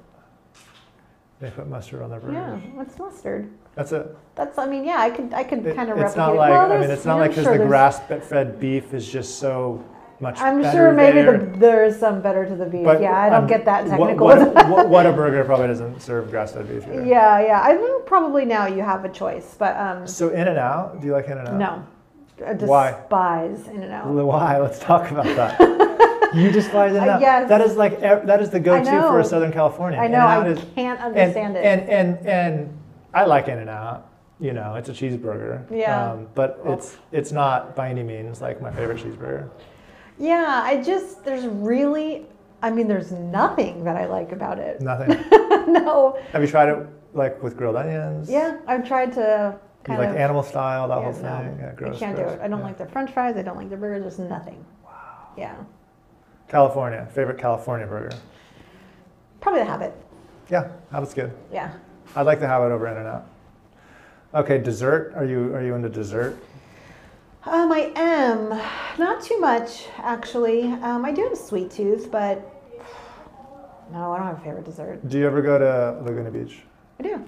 They 1.40 1.51
put 1.51 1.68
mustard 1.68 2.03
on 2.03 2.11
their 2.11 2.18
burgers. 2.20 2.35
Yeah, 2.35 2.83
it's 2.83 2.98
mustard. 2.98 3.48
That's 3.77 3.92
it. 3.92 4.16
That's 4.35 4.59
I 4.59 4.66
mean, 4.66 4.85
yeah, 4.85 4.96
I 4.98 5.11
could 5.11 5.33
I 5.33 5.44
could 5.44 5.64
It- 5.64 5.77
kind 5.77 5.90
of 5.90 5.98
it's 5.98 6.16
not 6.16 6.35
like 6.35 6.51
Well, 6.51 6.61
I 6.66 6.68
mean, 6.68 6.81
there's- 6.81 6.98
it's 6.98 7.07
not 7.07 7.14
I'm 7.14 7.20
like 7.20 7.31
because 7.31 7.44
sure 7.44 7.53
the 7.53 7.59
there's- 7.59 7.70
grass-fed 7.70 8.59
beef 8.59 8.92
is 8.92 9.09
just 9.09 9.38
so 9.38 9.85
much. 10.20 10.40
I'm 10.40 10.61
sure 10.64 10.92
maybe 10.92 11.22
there. 11.22 11.38
the, 11.38 11.59
there's 11.59 11.96
some 11.96 12.20
better 12.20 12.44
to 12.44 12.57
the 12.57 12.66
beef. 12.66 12.83
But, 12.85 13.01
yeah, 13.01 13.16
I 13.16 13.31
don't 13.31 13.42
um, 13.42 13.46
get 13.46 13.64
that 13.66 13.85
what- 13.85 13.98
technical. 14.09 14.27
What, 14.27 14.55
what, 14.68 14.87
Whataburger 14.88 15.46
probably 15.46 15.68
doesn't 15.68 16.01
serve 16.03 16.31
grass-fed 16.31 16.68
beef 16.68 16.83
either. 16.88 17.05
yeah, 17.05 17.40
yeah. 17.40 17.61
I 17.62 17.77
think 17.77 18.05
probably 18.05 18.44
now 18.44 18.66
you 18.66 18.83
have 18.83 19.05
a 19.05 19.09
choice, 19.09 19.55
but 19.57 19.77
um, 19.77 20.09
So 20.09 20.31
In-N-Out, 20.31 21.01
do 21.01 21.07
you 21.07 21.12
like 21.12 21.29
In-N-Out? 21.29 21.55
no, 21.55 21.87
I 22.44 22.55
Why? 22.55 22.90
despise 22.90 23.68
In-N-Out. 23.68 24.09
Why? 24.09 24.59
Let's 24.59 24.81
talk 24.81 25.09
about 25.12 25.27
that. 25.27 25.61
you 26.34 26.50
despise 26.50 26.92
In 26.92 26.98
and 27.02 27.10
Uh, 27.10 27.14
Out. 27.14 27.20
yes. 27.20 27.48
That 27.48 27.60
is 27.60 27.76
like 27.76 28.00
that 28.00 28.40
is 28.40 28.50
the 28.50 28.60
go-to 28.60 28.90
for 29.02 29.20
a 29.20 29.24
Southern 29.24 29.52
California. 29.52 29.98
I 29.98 30.08
know. 30.08 30.18
I 30.26 30.46
is- 30.46 30.58
can't 30.74 31.00
and, 31.00 31.16
understand 31.16 31.56
it. 31.56 31.64
and 31.64 31.88
and 31.88 32.26
and 32.26 32.78
I 33.14 33.24
like 33.24 33.48
In-N-Out. 33.48 34.06
You 34.40 34.52
know, 34.52 34.76
it's 34.76 34.88
a 34.88 34.92
cheeseburger. 34.92 35.64
Yeah. 35.70 36.12
Um, 36.12 36.28
but 36.34 36.60
it's 36.64 36.96
it's 37.10 37.32
not 37.32 37.74
by 37.74 37.88
any 37.90 38.02
means 38.02 38.40
like 38.40 38.60
my 38.62 38.70
favorite 38.70 38.98
cheeseburger. 38.98 39.48
Yeah, 40.18 40.60
I 40.64 40.82
just 40.82 41.24
there's 41.24 41.46
really, 41.46 42.26
I 42.62 42.70
mean, 42.70 42.86
there's 42.88 43.10
nothing 43.12 43.84
that 43.84 43.96
I 43.96 44.06
like 44.06 44.32
about 44.32 44.58
it. 44.58 44.80
Nothing. 44.80 45.10
no. 45.72 46.18
Have 46.32 46.42
you 46.42 46.48
tried 46.48 46.68
it 46.68 46.86
like 47.14 47.42
with 47.42 47.56
grilled 47.56 47.76
onions? 47.76 48.28
Yeah, 48.30 48.58
I've 48.66 48.86
tried 48.86 49.12
to 49.14 49.58
kind 49.84 49.98
like 50.00 50.10
of. 50.10 50.16
animal 50.16 50.42
style, 50.42 50.86
that 50.88 50.98
yeah, 50.98 51.02
whole 51.04 51.12
no, 51.12 51.38
thing? 51.50 51.58
Yeah, 51.60 51.72
gross. 51.74 51.96
I 51.96 51.98
can't 51.98 52.16
gross. 52.16 52.32
do 52.32 52.38
it. 52.38 52.44
I 52.44 52.48
don't 52.48 52.58
Yeah. 52.60 52.64
like 52.64 52.78
their 52.78 52.88
French 52.88 53.10
fries. 53.12 53.36
I 53.36 53.42
don't 53.42 53.56
like 53.56 53.68
their 53.70 53.78
burgers. 53.78 54.02
There's 54.16 54.28
nothing. 54.30 54.64
Wow. 54.84 54.90
Yeah, 55.36 55.54
California. 56.48 57.06
Favorite 57.14 57.38
California 57.38 57.87
burger? 57.87 58.16
probably 59.40 59.61
the 59.61 59.66
habit. 59.66 59.94
Yeah, 60.50 60.68
was 60.92 61.14
good. 61.14 61.32
Yeah. 61.52 61.72
I'd 62.16 62.26
like 62.26 62.40
to 62.40 62.46
have 62.46 62.62
it 62.62 62.72
over 62.72 62.88
In-N-Out. 62.88 63.26
Okay, 64.34 64.58
dessert. 64.58 65.12
Are 65.14 65.24
you 65.24 65.54
are 65.54 65.62
you 65.62 65.74
into 65.74 65.88
dessert? 65.88 66.37
Um, 67.44 67.72
I 67.72 67.92
am 67.96 68.48
not 68.98 69.22
too 69.22 69.38
much 69.40 69.87
actually. 69.98 70.64
Um, 70.64 71.04
I 71.04 71.12
do 71.12 71.22
have 71.22 71.32
a 71.32 71.37
sweet 71.37 71.70
tooth, 71.70 72.11
but 72.11 72.37
no, 73.90 74.12
I 74.12 74.18
don't 74.18 74.26
have 74.26 74.38
a 74.38 74.44
favorite 74.44 74.64
dessert. 74.64 75.08
Do 75.08 75.18
you 75.18 75.26
ever 75.26 75.40
go 75.40 75.58
to 75.58 76.02
Laguna 76.04 76.30
Beach? 76.30 76.61
I 76.98 77.04
do. 77.04 77.24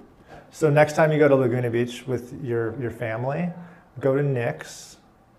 So 0.50 0.68
next 0.68 0.94
time 0.94 1.10
you 1.10 1.18
go 1.18 1.28
to 1.28 1.36
Laguna 1.36 1.70
Beach 1.70 2.06
with 2.06 2.38
your 2.42 2.78
your 2.80 2.90
family, 2.90 3.50
go 3.98 4.14
to 4.14 4.22
Nick's, 4.22 4.98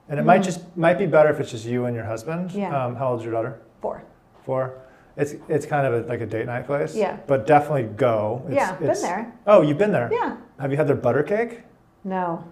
and 0.09 0.19
it 0.19 0.23
might 0.23 0.41
just 0.41 0.61
might 0.75 0.97
be 0.97 1.05
better 1.05 1.29
if 1.29 1.39
it's 1.39 1.51
just 1.51 1.65
you 1.65 1.85
and 1.85 1.95
your 1.95 2.05
husband. 2.05 2.49
Mm-hmm. 2.49 2.59
Yeah. 2.59 2.85
Um, 2.85 2.95
how 2.95 3.11
old's 3.11 3.23
your 3.23 3.33
daughter? 3.33 3.59
Four. 3.81 4.03
Four. 4.45 4.79
It's 5.17 5.35
it's 5.49 5.65
kind 5.65 5.85
of 5.85 6.05
a, 6.05 6.07
like 6.07 6.21
a 6.21 6.25
date 6.25 6.45
night 6.45 6.65
place. 6.65 6.95
Yeah. 6.95 7.17
But 7.27 7.45
definitely 7.45 7.83
go. 7.83 8.43
It's, 8.47 8.55
yeah, 8.55 8.75
been 8.75 9.01
there. 9.01 9.33
Oh, 9.45 9.61
you've 9.61 9.77
been 9.77 9.91
there. 9.91 10.09
Yeah. 10.11 10.37
Have 10.59 10.71
you 10.71 10.77
had 10.77 10.87
their 10.87 10.95
butter 10.95 11.23
cake? 11.23 11.63
No. 12.03 12.43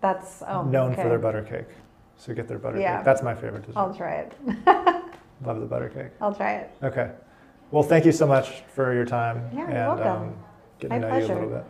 That's 0.00 0.42
oh, 0.46 0.62
Known 0.62 0.92
okay. 0.92 1.02
for 1.02 1.08
their 1.08 1.18
butter 1.18 1.42
cake. 1.42 1.66
So 2.16 2.32
get 2.34 2.48
their 2.48 2.58
butter 2.58 2.78
Yeah. 2.80 2.96
cake. 2.98 3.04
That's 3.04 3.22
my 3.22 3.34
favorite 3.34 3.66
dessert. 3.66 3.78
I'll 3.78 3.94
try 3.94 4.14
it. 4.14 4.32
Love 5.44 5.60
the 5.60 5.66
butter 5.66 5.88
cake. 5.90 6.12
I'll 6.20 6.34
try 6.34 6.54
it. 6.54 6.70
Okay. 6.82 7.10
Well, 7.70 7.82
thank 7.82 8.06
you 8.06 8.12
so 8.12 8.26
much 8.26 8.62
for 8.74 8.94
your 8.94 9.04
time 9.04 9.50
Yeah, 9.52 9.58
you're 9.58 9.68
and 9.68 10.00
welcome. 10.00 10.22
Um, 10.28 10.36
getting 10.78 11.00
My 11.00 11.08
to 11.08 11.10
know 11.10 11.16
you 11.18 11.24
a 11.24 11.26
pleasure. 11.26 11.34
little 11.34 11.58
bit. 11.58 11.66